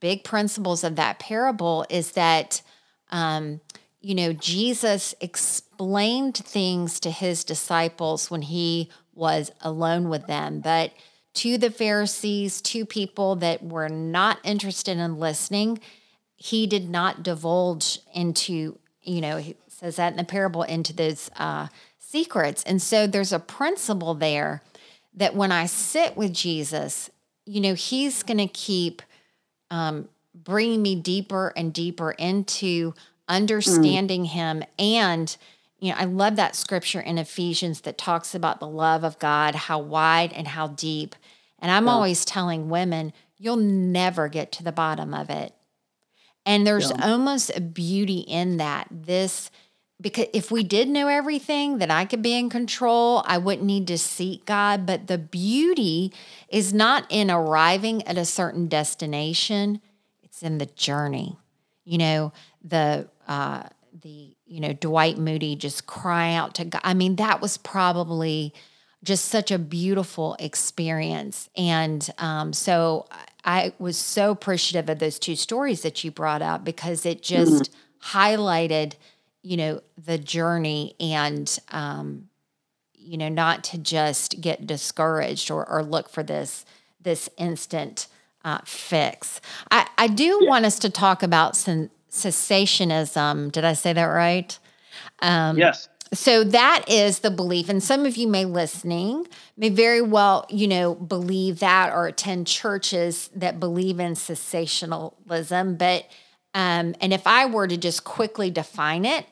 [0.00, 2.62] big principles of that parable is that
[3.10, 3.60] um,
[4.00, 10.92] you know Jesus explained things to his disciples when he was alone with them, but
[11.34, 15.78] to the Pharisees, to people that were not interested in listening,
[16.36, 21.30] he did not divulge into, you know, he says that in the parable, into those
[21.36, 22.62] uh, secrets.
[22.64, 24.62] And so there's a principle there
[25.14, 27.10] that when I sit with Jesus,
[27.44, 29.02] you know, he's going to keep
[29.70, 32.94] um, bringing me deeper and deeper into
[33.28, 34.28] understanding mm.
[34.28, 35.36] him and
[35.80, 39.54] you know, I love that scripture in Ephesians that talks about the love of God,
[39.54, 41.16] how wide and how deep.
[41.58, 41.92] And I'm yeah.
[41.92, 45.54] always telling women, you'll never get to the bottom of it.
[46.44, 47.10] And there's yeah.
[47.10, 48.88] almost a beauty in that.
[48.90, 49.50] This,
[50.00, 53.86] because if we did know everything, that I could be in control, I wouldn't need
[53.88, 54.84] to seek God.
[54.84, 56.12] But the beauty
[56.50, 59.80] is not in arriving at a certain destination,
[60.22, 61.38] it's in the journey.
[61.84, 62.32] You know,
[62.62, 63.64] the, uh,
[64.02, 66.82] the you know Dwight Moody just crying out to God.
[66.84, 68.52] I mean, that was probably
[69.02, 73.06] just such a beautiful experience, and um, so
[73.44, 77.70] I was so appreciative of those two stories that you brought up because it just
[77.70, 78.18] mm-hmm.
[78.18, 78.94] highlighted,
[79.42, 82.29] you know, the journey and um,
[83.00, 86.64] you know not to just get discouraged or, or look for this
[87.00, 88.06] this instant
[88.44, 89.40] uh, fix.
[89.70, 90.48] I, I do yeah.
[90.48, 93.52] want us to talk about some cessationism.
[93.52, 94.58] Did I say that right?
[95.20, 95.88] Um, yes.
[96.12, 100.66] So that is the belief, and some of you may listening may very well, you
[100.66, 105.78] know, believe that or attend churches that believe in cessationalism.
[105.78, 106.06] But
[106.52, 109.24] um, and if I were to just quickly define it,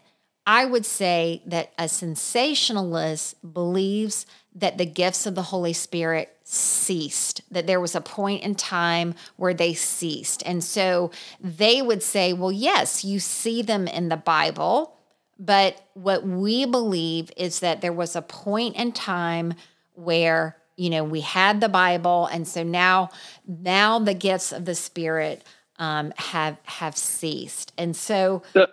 [0.48, 4.24] I would say that a cessationalist believes
[4.54, 9.14] that the gifts of the Holy Spirit ceased, that there was a point in time
[9.36, 10.42] where they ceased.
[10.46, 14.96] And so they would say, well, yes, you see them in the Bible,
[15.38, 19.52] but what we believe is that there was a point in time
[19.92, 23.10] where you know we had the bible and so now
[23.48, 25.42] now the gifts of the spirit
[25.80, 28.68] um, have have ceased and so so,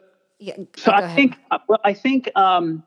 [0.46, 1.16] yeah, so i ahead.
[1.16, 1.38] think
[1.68, 2.84] well i think um,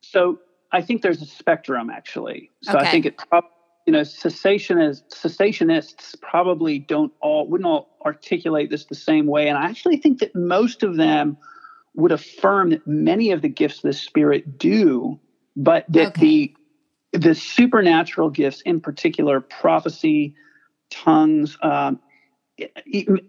[0.00, 0.38] so
[0.72, 2.86] i think there's a spectrum actually so okay.
[2.86, 3.50] i think it probably
[3.86, 9.58] you know, cessationists, cessationists probably don't all wouldn't all articulate this the same way, and
[9.58, 11.36] I actually think that most of them
[11.94, 15.20] would affirm that many of the gifts of the Spirit do,
[15.54, 16.20] but that okay.
[17.12, 20.34] the the supernatural gifts, in particular, prophecy,
[20.90, 22.00] tongues, um,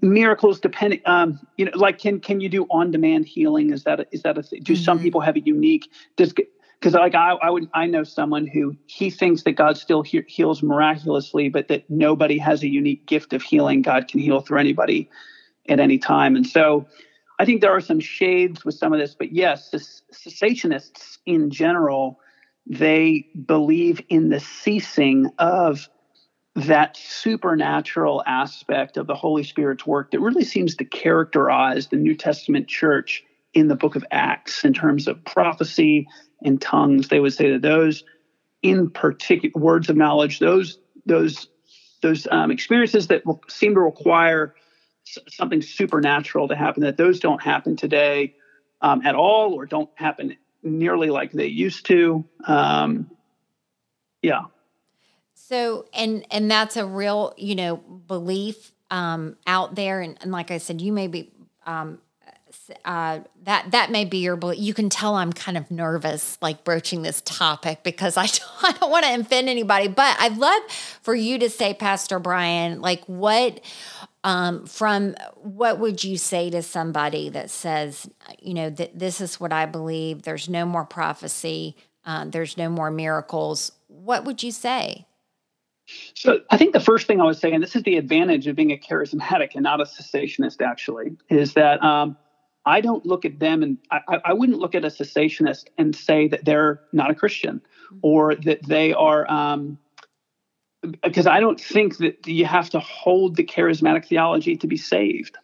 [0.02, 3.72] miracles, depending, um, you know, like can can you do on demand healing?
[3.72, 4.62] Is that a, is that a thing?
[4.64, 4.84] Do mm-hmm.
[4.84, 5.90] some people have a unique?
[6.16, 10.04] Does because like I, I would I know someone who he thinks that God still
[10.04, 13.82] he- heals miraculously, but that nobody has a unique gift of healing.
[13.82, 15.10] God can heal through anybody
[15.68, 16.86] at any time, and so
[17.40, 19.16] I think there are some shades with some of this.
[19.16, 19.72] But yes,
[20.14, 22.20] cessationists in general
[22.68, 25.88] they believe in the ceasing of
[26.56, 32.16] that supernatural aspect of the Holy Spirit's work that really seems to characterize the New
[32.16, 36.08] Testament church in the book of Acts in terms of prophecy
[36.44, 37.10] and tongues.
[37.10, 38.04] They would say that those,
[38.62, 41.48] in particular, words of knowledge, those those
[42.02, 44.56] those um, experiences that seem to require
[45.30, 48.34] something supernatural to happen, that those don't happen today
[48.82, 52.26] um, at all, or don't happen nearly like they used to.
[52.46, 53.10] Um,
[54.22, 54.46] yeah.
[55.36, 60.50] So, and and that's a real, you know, belief um, out there, and, and like
[60.52, 61.32] I said, you may be
[61.66, 62.00] um,
[62.84, 64.60] uh, that that may be your belief.
[64.60, 68.72] you can tell i'm kind of nervous like broaching this topic because i don't, I
[68.72, 69.88] don't want to offend anybody.
[69.88, 70.62] But i'd love
[71.02, 73.60] for you to say pastor brian like what
[74.24, 78.10] um, from what would you say to somebody that says
[78.40, 81.76] you know that this is what i believe there's no more prophecy
[82.06, 83.72] uh, there's no more miracles.
[83.88, 85.08] What would you say
[86.14, 88.56] so I think the first thing I would say, and this is the advantage of
[88.56, 92.18] being a charismatic and not a cessationist, actually, is that um,
[92.66, 96.28] I don't look at them and I, I, wouldn't look at a cessationist and say
[96.30, 97.62] that they're not a Christian
[98.02, 99.78] or that they are, um,
[101.04, 105.38] because I don't think that you have to hold the charismatic theology to be saved.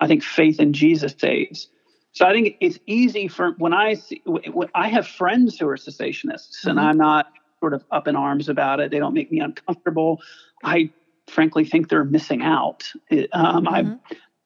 [0.00, 1.68] I think faith in Jesus saves.
[2.12, 5.76] So I think it's easy for when I see when I have friends who are
[5.76, 6.70] cessationists, mm-hmm.
[6.70, 7.26] and I'm not
[7.60, 8.90] sort of up in arms about it.
[8.90, 10.20] They don't make me uncomfortable.
[10.64, 10.90] I
[11.26, 12.90] frankly think they're missing out.
[13.32, 13.68] Um, mm-hmm.
[13.68, 13.98] I,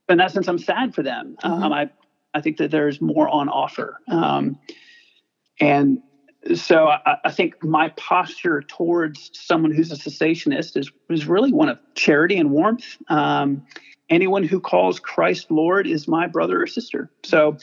[0.09, 1.37] in that sense, I'm sad for them.
[1.43, 1.63] Mm-hmm.
[1.63, 1.91] Um, I
[2.35, 4.01] I think that there's more on offer.
[4.09, 4.59] Um,
[5.61, 6.03] and
[6.55, 11.69] so I, I, think my posture towards someone who's a cessationist is, is really one
[11.69, 12.97] of charity and warmth.
[13.09, 13.65] Um,
[14.09, 17.11] anyone who calls Christ Lord is my brother or sister.
[17.23, 17.59] So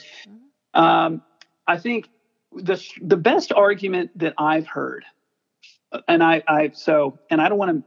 [0.74, 1.22] um,
[1.66, 2.08] I think
[2.54, 5.04] the, the best argument that I've heard,
[6.08, 7.82] and I, I so, and I don't want to,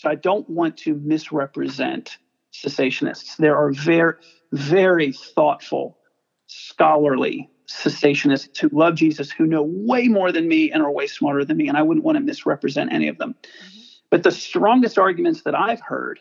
[0.00, 2.18] so I don't want to misrepresent
[2.52, 3.36] cessationists.
[3.36, 4.14] There are very,
[4.52, 5.98] very thoughtful,
[6.46, 11.44] scholarly cessationists who love Jesus, who know way more than me and are way smarter
[11.44, 13.34] than me, and I wouldn't want to misrepresent any of them.
[13.34, 13.80] Mm-hmm.
[14.10, 16.20] But the strongest arguments that I've heard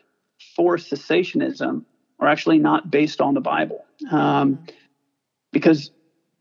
[0.56, 1.84] for cessationism
[2.20, 4.66] are actually not based on the Bible, um, mm-hmm.
[5.52, 5.92] because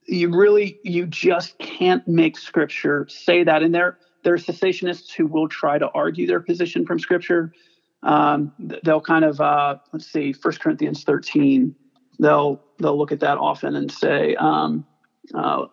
[0.06, 3.62] you really you just can't make Scripture say that.
[3.62, 7.52] And there there are cessationists who will try to argue their position from Scripture.
[8.02, 11.74] Um, they'll kind of uh, let's see, First Corinthians thirteen.
[12.18, 14.84] They'll they'll look at that often and say, um,
[15.34, 15.66] uh,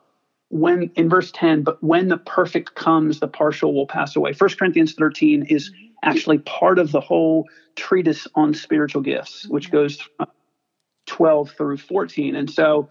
[0.49, 4.57] when in verse 10 but when the perfect comes the partial will pass away First
[4.57, 5.71] corinthians 13 is
[6.03, 9.77] actually part of the whole treatise on spiritual gifts which mm-hmm.
[9.77, 10.09] goes
[11.05, 12.89] 12 through 14 and so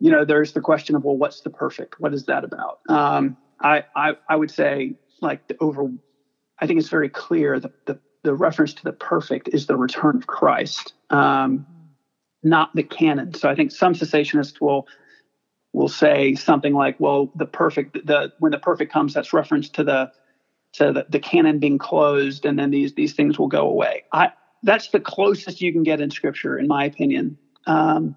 [0.00, 3.36] you know there's the question of well what's the perfect what is that about um,
[3.62, 5.90] I, I i would say like the over
[6.58, 10.16] i think it's very clear that the, the reference to the perfect is the return
[10.16, 11.66] of christ um,
[12.42, 14.86] not the canon so i think some cessationists will
[15.72, 19.84] will say something like, "Well, the perfect the when the perfect comes, that's reference to
[19.84, 20.12] the
[20.74, 24.32] to the, the canon being closed, and then these these things will go away." I
[24.62, 28.16] that's the closest you can get in Scripture, in my opinion, um,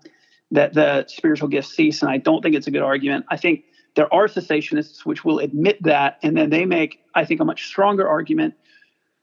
[0.52, 3.26] that the spiritual gifts cease, and I don't think it's a good argument.
[3.30, 3.64] I think
[3.96, 7.66] there are cessationists which will admit that, and then they make, I think, a much
[7.66, 8.56] stronger argument,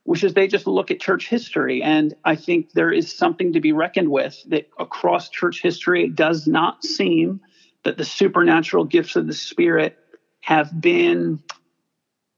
[0.04, 3.60] which is they just look at church history, and I think there is something to
[3.60, 7.40] be reckoned with that across church history, it does not seem
[7.84, 9.96] that the supernatural gifts of the Spirit
[10.40, 11.40] have been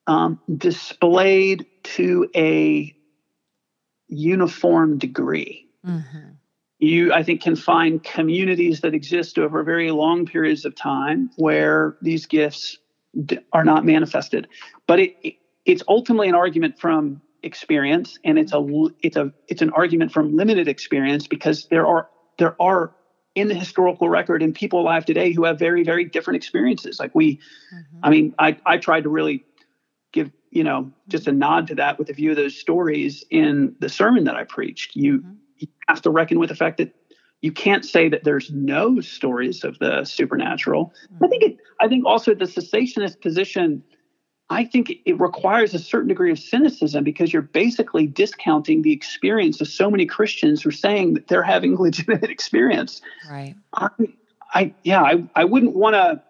[0.06, 2.94] um, displayed to a
[4.08, 5.68] uniform degree.
[5.86, 6.30] Mm-hmm.
[6.84, 11.96] You, I think, can find communities that exist over very long periods of time where
[12.02, 12.76] these gifts
[13.24, 14.48] d- are not manifested.
[14.86, 18.62] But it, it, it's ultimately an argument from experience, and it's a
[19.02, 22.08] it's a it's an argument from limited experience because there are
[22.38, 22.94] there are
[23.34, 27.12] in the historical record and people alive today who have very very different experiences like
[27.14, 27.98] we mm-hmm.
[28.04, 29.44] i mean i i tried to really
[30.12, 33.74] give you know just a nod to that with a few of those stories in
[33.80, 35.32] the sermon that i preached you, mm-hmm.
[35.64, 36.94] You have to reckon with the fact that
[37.40, 41.24] you can't say that there's no stories of the supernatural mm-hmm.
[41.24, 43.82] i think it i think also the cessationist position
[44.50, 49.60] I think it requires a certain degree of cynicism because you're basically discounting the experience
[49.60, 53.00] of so many Christians who are saying that they're having legitimate experience.
[53.28, 53.54] Right.
[53.72, 53.88] I,
[54.52, 56.22] I yeah, I, I wouldn't want to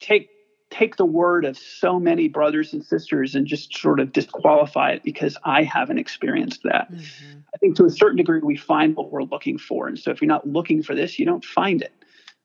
[0.00, 0.30] take
[0.70, 5.02] take the word of so many brothers and sisters and just sort of disqualify it
[5.02, 6.92] because I haven't experienced that.
[6.92, 7.38] Mm-hmm.
[7.54, 10.20] I think to a certain degree we find what we're looking for, and so if
[10.20, 11.92] you're not looking for this, you don't find it.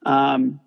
[0.06, 0.60] Um,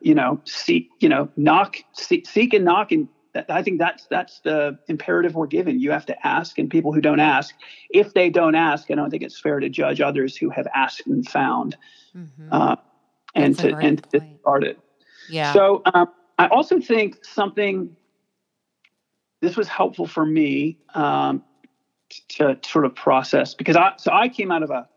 [0.00, 3.08] you know, seek, you know, knock, seek, seek and knock, and
[3.48, 5.80] I think that's that's the imperative we're given.
[5.80, 7.54] You have to ask, and people who don't ask,
[7.90, 11.06] if they don't ask, I don't think it's fair to judge others who have asked
[11.06, 11.76] and found,
[12.16, 12.48] mm-hmm.
[12.52, 12.76] uh,
[13.34, 14.78] and to and to discard it.
[15.28, 15.52] Yeah.
[15.52, 16.08] So um,
[16.38, 17.96] I also think something.
[19.40, 21.42] This was helpful for me um,
[22.30, 24.88] to sort of process because I so I came out of a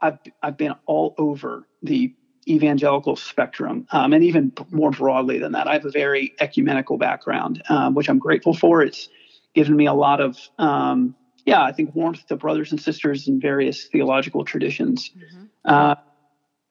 [0.00, 2.14] I've I've been all over the
[2.48, 5.66] evangelical spectrum, um, and even more broadly than that.
[5.66, 8.82] I have a very ecumenical background, um, which I'm grateful for.
[8.82, 9.08] It's
[9.54, 13.40] given me a lot of, um, yeah, I think warmth to brothers and sisters in
[13.40, 15.10] various theological traditions.
[15.10, 15.44] Mm-hmm.
[15.64, 15.94] Uh,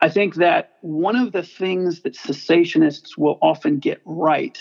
[0.00, 4.58] I think that one of the things that cessationists will often get right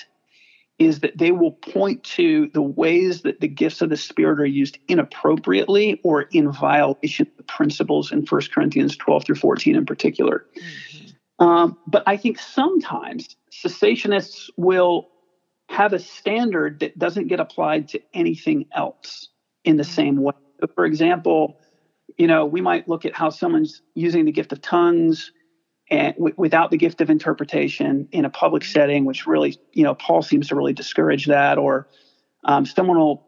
[0.78, 4.46] is that they will point to the ways that the gifts of the Spirit are
[4.46, 9.86] used inappropriately or in violation of the principles in 1 Corinthians 12 through 14 in
[9.86, 10.46] particular.
[10.58, 11.46] Mm-hmm.
[11.46, 15.10] Um, but I think sometimes cessationists will
[15.70, 19.30] have a standard that doesn't get applied to anything else
[19.64, 19.92] in the mm-hmm.
[19.92, 20.34] same way.
[20.60, 21.60] So for example,
[22.18, 25.32] you know, we might look at how someone's using the gift of tongues
[25.90, 29.96] and w- without the gift of interpretation in a public setting, which really, you know,
[29.96, 31.58] Paul seems to really discourage that.
[31.58, 31.88] Or
[32.44, 33.26] um, someone will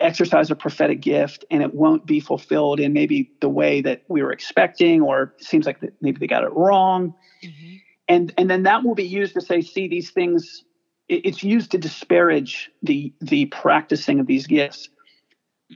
[0.00, 4.22] exercise a prophetic gift and it won't be fulfilled in maybe the way that we
[4.22, 7.74] were expecting or it seems like maybe they got it wrong mm-hmm.
[8.08, 10.64] and and then that will be used to say see these things
[11.08, 14.88] it's used to disparage the the practicing of these gifts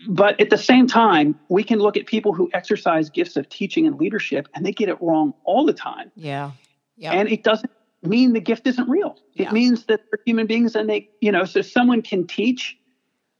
[0.08, 3.86] but at the same time we can look at people who exercise gifts of teaching
[3.86, 6.50] and leadership and they get it wrong all the time yeah
[6.96, 7.70] yeah and it doesn't
[8.02, 9.52] mean the gift isn't real it yeah.
[9.52, 12.76] means that they're human beings and they you know so someone can teach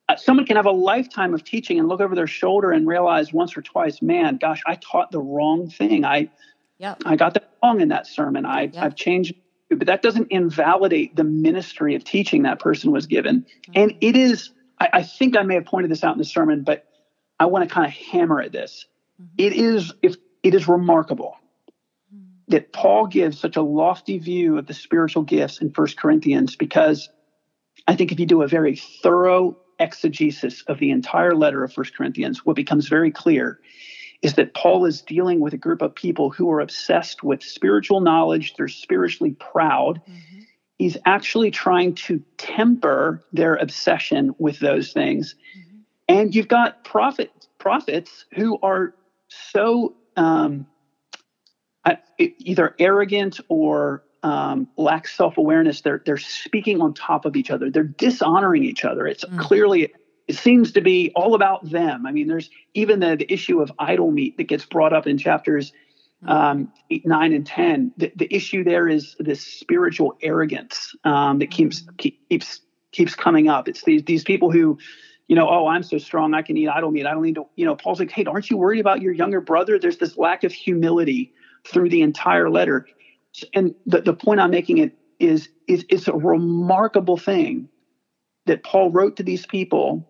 [0.08, 3.32] uh, someone can have a lifetime of teaching and look over their shoulder and realize
[3.32, 6.28] once or twice man gosh i taught the wrong thing i
[6.78, 8.76] yeah i got that wrong in that sermon i yep.
[8.76, 9.34] i've changed
[9.70, 13.42] but that doesn't invalidate the ministry of teaching that person was given.
[13.42, 13.72] Mm-hmm.
[13.76, 14.50] And it is,
[14.80, 16.86] I, I, think I may have pointed this out in the sermon, but
[17.38, 18.86] I want to kind of hammer at this.
[19.20, 19.34] Mm-hmm.
[19.38, 21.36] It is if it is remarkable
[22.14, 22.24] mm-hmm.
[22.48, 27.10] that Paul gives such a lofty view of the spiritual gifts in First Corinthians because
[27.86, 31.96] I think if you do a very thorough exegesis of the entire letter of First
[31.96, 33.60] Corinthians, what becomes very clear
[34.22, 38.00] is that Paul is dealing with a group of people who are obsessed with spiritual
[38.00, 38.54] knowledge.
[38.54, 40.02] They're spiritually proud.
[40.02, 40.40] Mm-hmm.
[40.80, 45.34] He's actually trying to temper their obsession with those things.
[45.54, 45.78] Mm-hmm.
[46.08, 48.94] And you've got prophet, prophets who are
[49.28, 50.66] so um,
[52.18, 55.82] either arrogant or um, lack self awareness.
[55.82, 57.70] They're they're speaking on top of each other.
[57.70, 59.06] They're dishonoring each other.
[59.06, 59.38] It's mm-hmm.
[59.38, 59.92] clearly
[60.28, 62.06] it seems to be all about them.
[62.06, 65.18] I mean, there's even the, the issue of idol meat that gets brought up in
[65.18, 65.74] chapters
[66.26, 67.92] um, eight, nine, and ten.
[67.96, 72.60] The, the issue there is this spiritual arrogance um, that keeps keep, keeps
[72.92, 73.68] keeps coming up.
[73.68, 74.78] It's these these people who,
[75.28, 77.06] you know, oh, I'm so strong, I can eat idol meat.
[77.06, 77.44] I don't need to.
[77.56, 79.78] You know, Paul's like, hey, aren't you worried about your younger brother?
[79.78, 81.32] There's this lack of humility
[81.66, 82.86] through the entire letter,
[83.54, 87.68] and the the point I'm making it is is it's a remarkable thing
[88.46, 90.09] that Paul wrote to these people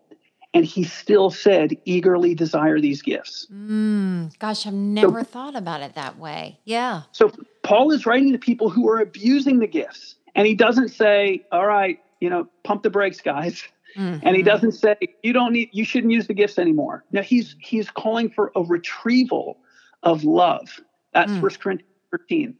[0.53, 3.47] and he still said, eagerly desire these gifts.
[3.51, 6.59] Mm, gosh, I've never so, thought about it that way.
[6.65, 7.03] Yeah.
[7.13, 7.31] So
[7.63, 10.15] Paul is writing to people who are abusing the gifts.
[10.35, 13.63] And he doesn't say, all right, you know, pump the brakes, guys.
[13.97, 14.25] Mm-hmm.
[14.25, 17.03] And he doesn't say, you don't need, you shouldn't use the gifts anymore.
[17.11, 19.57] Now he's he's calling for a retrieval
[20.03, 20.79] of love.
[21.13, 21.41] That's mm.
[21.41, 22.53] First Corinthians 13 you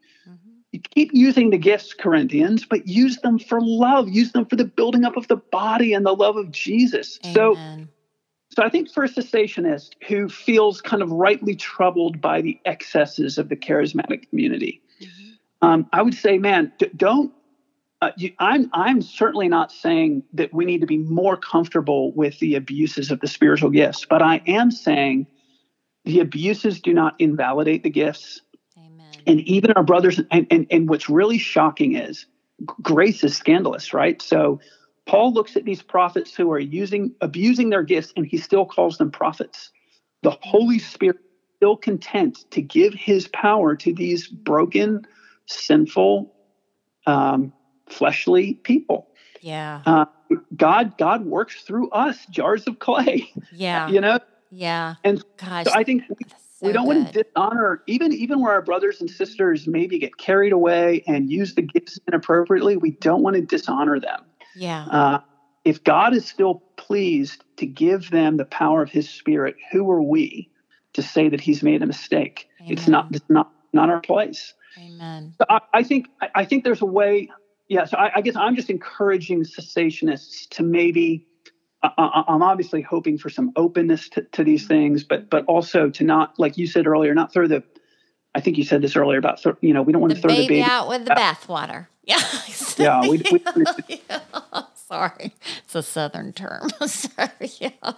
[0.79, 4.09] keep using the gifts, Corinthians, but use them for love.
[4.09, 7.19] Use them for the building up of the body and the love of Jesus.
[7.25, 7.89] Amen.
[8.49, 12.59] So, so I think for a cessationist who feels kind of rightly troubled by the
[12.65, 15.67] excesses of the charismatic community, mm-hmm.
[15.67, 17.33] um, I would say, man, d- don't.
[18.01, 22.39] Uh, you, I'm I'm certainly not saying that we need to be more comfortable with
[22.39, 25.27] the abuses of the spiritual gifts, but I am saying
[26.05, 28.41] the abuses do not invalidate the gifts
[29.27, 32.25] and even our brothers and, and, and what's really shocking is
[32.81, 34.21] grace is scandalous right?
[34.21, 34.59] So
[35.05, 38.97] paul looks at these prophets who are using abusing their gifts and he still calls
[38.97, 39.71] them prophets.
[40.23, 41.17] The holy spirit
[41.57, 45.05] still content to give his power to these broken
[45.45, 46.33] sinful
[47.05, 47.53] um,
[47.87, 49.07] fleshly people.
[49.41, 49.81] Yeah.
[49.85, 50.05] Uh,
[50.55, 53.87] god god works through us jars of clay yeah.
[53.89, 54.19] you know?
[54.49, 54.95] Yeah.
[55.03, 56.03] And Gosh, so i think
[56.61, 56.97] so we don't good.
[56.97, 61.29] want to dishonor even even where our brothers and sisters maybe get carried away and
[61.31, 62.77] use the gifts inappropriately.
[62.77, 64.23] We don't want to dishonor them.
[64.55, 64.85] Yeah.
[64.85, 65.19] Uh,
[65.65, 70.03] if God is still pleased to give them the power of His Spirit, who are
[70.03, 70.49] we
[70.93, 72.47] to say that He's made a mistake?
[72.59, 72.73] Amen.
[72.73, 73.07] It's not.
[73.11, 74.53] It's not not our place.
[74.77, 75.33] Amen.
[75.39, 77.29] So I, I, think I, I, think there's a way.
[77.69, 77.85] Yeah.
[77.85, 81.25] So I, I guess I'm just encouraging cessationists to maybe
[81.83, 86.03] I, am obviously hoping for some openness to, to, these things, but but also to
[86.03, 87.63] not, like you said earlier, not throw the.
[88.33, 90.41] I think you said this earlier about you know we don't want to throw baby
[90.41, 91.87] the baby out with the bathwater.
[92.03, 92.19] Yeah.
[92.77, 93.01] yeah.
[93.01, 93.43] We, we,
[94.09, 94.19] yeah.
[94.75, 96.69] Sorry, it's a southern term.
[96.85, 97.51] Sorry.
[97.59, 97.91] Yeah.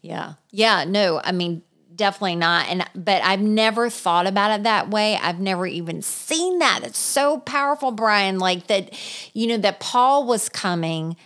[0.00, 0.32] Yeah.
[0.50, 0.84] Yeah.
[0.84, 1.62] No, I mean
[1.98, 2.66] definitely not.
[2.68, 5.16] And but I've never thought about it that way.
[5.16, 6.80] I've never even seen that.
[6.84, 8.38] It's so powerful, Brian.
[8.38, 8.94] Like that,
[9.34, 11.16] you know, that Paul was coming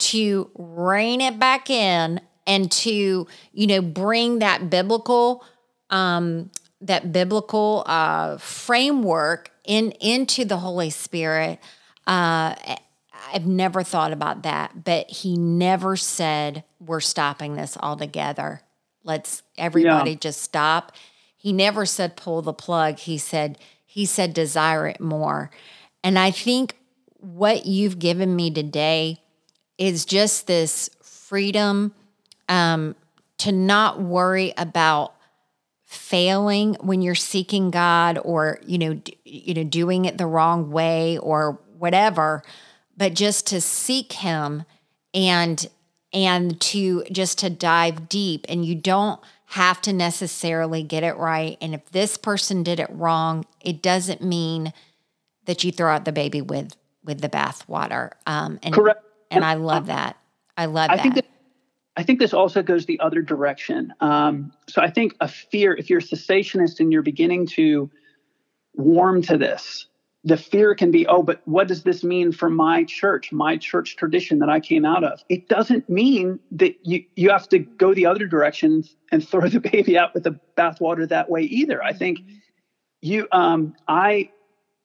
[0.00, 5.44] to rein it back in and to you know bring that biblical
[5.90, 11.58] um that biblical uh framework in into the holy spirit
[12.06, 12.54] uh
[13.32, 18.62] I've never thought about that, but he never said we're stopping this altogether.
[19.04, 20.16] Let's everybody yeah.
[20.16, 20.92] just stop.
[21.36, 22.98] He never said pull the plug.
[22.98, 25.50] He said he said desire it more.
[26.02, 26.76] And I think
[27.18, 29.22] what you've given me today
[29.80, 31.92] is just this freedom
[32.48, 32.94] um,
[33.38, 35.14] to not worry about
[35.84, 40.70] failing when you're seeking God or you know d- you know doing it the wrong
[40.70, 42.44] way or whatever
[42.96, 44.62] but just to seek him
[45.14, 45.68] and
[46.12, 51.58] and to just to dive deep and you don't have to necessarily get it right
[51.60, 54.72] and if this person did it wrong it doesn't mean
[55.46, 59.02] that you throw out the baby with with the bathwater um and Correct.
[59.30, 60.16] And i love that
[60.56, 61.26] i love I that think that
[61.96, 63.92] I think this also goes the other direction.
[64.00, 67.90] Um, so I think a fear, if you're a cessationist and you're beginning to
[68.74, 69.86] warm to this,
[70.22, 73.96] the fear can be, oh, but what does this mean for my church, my church
[73.96, 75.22] tradition that I came out of?
[75.28, 79.60] It doesn't mean that you, you have to go the other direction and throw the
[79.72, 81.82] baby out with the bathwater that way either.
[81.82, 82.20] I think
[83.00, 84.30] you, um, I,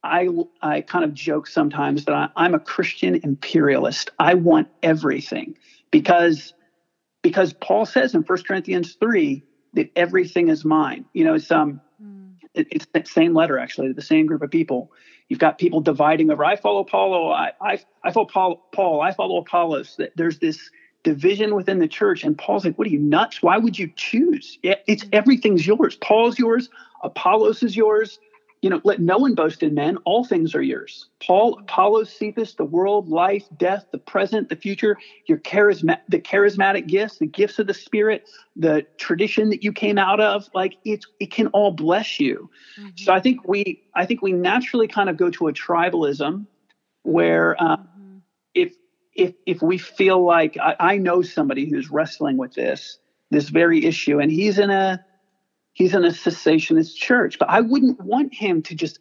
[0.06, 0.30] I,
[0.62, 4.12] I kind of joke sometimes that I, I'm a Christian imperialist.
[4.20, 5.58] I want everything
[5.92, 6.54] because
[7.22, 9.44] because Paul says in 1 Corinthians 3
[9.74, 11.06] that everything is mine.
[11.14, 11.82] You know, it's um
[12.54, 14.92] it, it's the same letter actually, the same group of people.
[15.28, 19.12] You've got people dividing over I follow Apollo, I I, I follow Paul, Paul, I
[19.12, 20.00] follow Apollos.
[20.16, 20.70] There's this
[21.04, 23.42] division within the church, and Paul's like, "What are you nuts?
[23.42, 24.58] Why would you choose?
[24.64, 25.96] It's everything's yours.
[25.98, 26.70] Paul's yours,
[27.04, 28.20] Apollos is yours,
[28.66, 29.98] you know, let no one boast in men.
[30.06, 31.08] All things are yours.
[31.24, 34.98] Paul, Apollos, Cephas, the world, life, death, the present, the future,
[35.28, 40.00] your charisma, the charismatic gifts, the gifts of the Spirit, the tradition that you came
[40.00, 40.50] out of.
[40.56, 42.50] Like it's, it can all bless you.
[42.80, 42.90] Mm-hmm.
[42.96, 46.48] So I think we, I think we naturally kind of go to a tribalism
[47.04, 48.18] where uh, mm-hmm.
[48.56, 48.74] if
[49.14, 52.98] if if we feel like I, I know somebody who's wrestling with this
[53.30, 55.06] this very issue, and he's in a
[55.76, 57.38] he's in a cessationist church.
[57.38, 58.98] But I wouldn't want him to just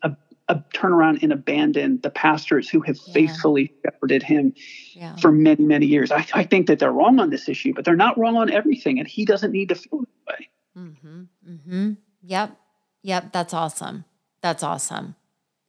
[0.75, 3.12] turn around and abandon the pastors who have yeah.
[3.14, 4.53] faithfully shepherded him
[4.93, 5.16] yeah.
[5.16, 6.12] for many, many years.
[6.12, 8.99] I, I, think that they're wrong on this issue, but they're not wrong on everything,
[8.99, 10.49] and he doesn't need to feel that way.
[10.77, 11.22] Mm-hmm.
[11.49, 11.93] Mm-hmm.
[12.22, 12.57] Yep.
[13.03, 13.33] Yep.
[13.33, 14.05] That's awesome.
[14.43, 15.14] That's awesome.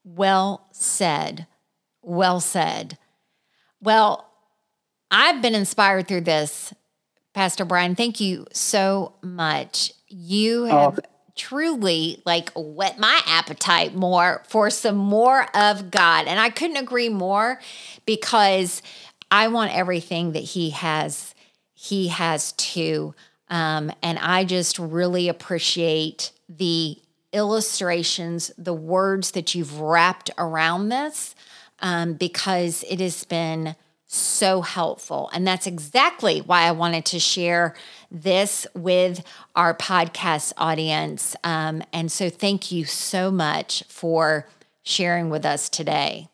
[0.04, 1.48] Well said.
[2.02, 2.98] Well said.
[3.80, 4.30] Well,
[5.10, 6.74] I've been inspired through this,
[7.34, 7.96] Pastor Brian.
[7.96, 9.94] Thank you so much.
[10.18, 11.00] You oh, have
[11.36, 16.28] truly like whet my appetite more for some more of God.
[16.28, 17.60] And I couldn't agree more
[18.06, 18.82] because
[19.30, 21.36] I want everything that he has
[21.74, 23.14] he has too.
[23.50, 26.98] Um, and I just really appreciate the
[27.34, 31.36] illustrations, the words that you've wrapped around this,
[31.80, 33.76] um, because it has been
[34.16, 35.30] so helpful.
[35.34, 37.76] And that's exactly why I wanted to share
[38.12, 39.24] this with
[39.56, 41.36] our podcast audience.
[41.44, 44.48] Um, and so thank you so much for
[44.84, 46.30] sharing with us today.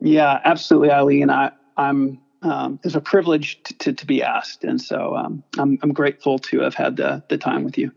[0.00, 1.30] Yeah, absolutely, Eileen.
[1.30, 4.64] I, I'm um, it's a privilege to, to, to, be asked.
[4.64, 7.92] And so um, I'm, I'm grateful to have had the, the time with you.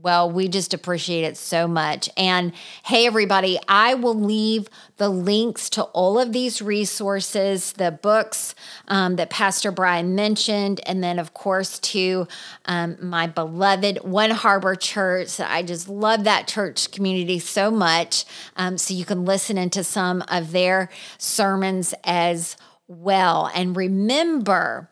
[0.00, 2.08] Well, we just appreciate it so much.
[2.16, 2.52] And
[2.84, 8.54] hey, everybody, I will leave the links to all of these resources, the books
[8.86, 12.28] um, that Pastor Brian mentioned, and then, of course, to
[12.66, 15.40] um, my beloved One Harbor Church.
[15.40, 18.24] I just love that church community so much.
[18.54, 23.50] Um, so you can listen into some of their sermons as well.
[23.52, 24.90] And remember,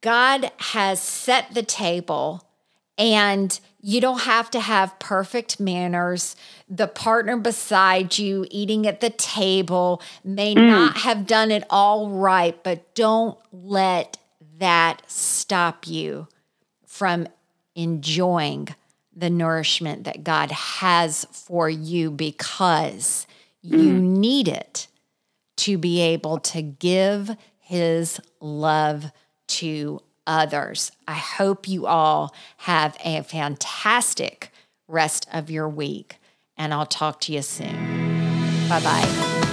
[0.00, 2.46] God has set the table
[2.98, 6.36] and you don't have to have perfect manners.
[6.68, 10.68] The partner beside you eating at the table may mm.
[10.68, 14.18] not have done it all right, but don't let
[14.58, 16.28] that stop you
[16.86, 17.26] from
[17.74, 18.68] enjoying
[19.14, 23.26] the nourishment that God has for you because
[23.66, 23.82] mm.
[23.82, 24.86] you need it
[25.56, 29.10] to be able to give His love
[29.48, 30.92] to others.
[31.06, 34.50] I hope you all have a fantastic
[34.88, 36.16] rest of your week,
[36.56, 38.68] and I'll talk to you soon.
[38.68, 39.48] Bye bye.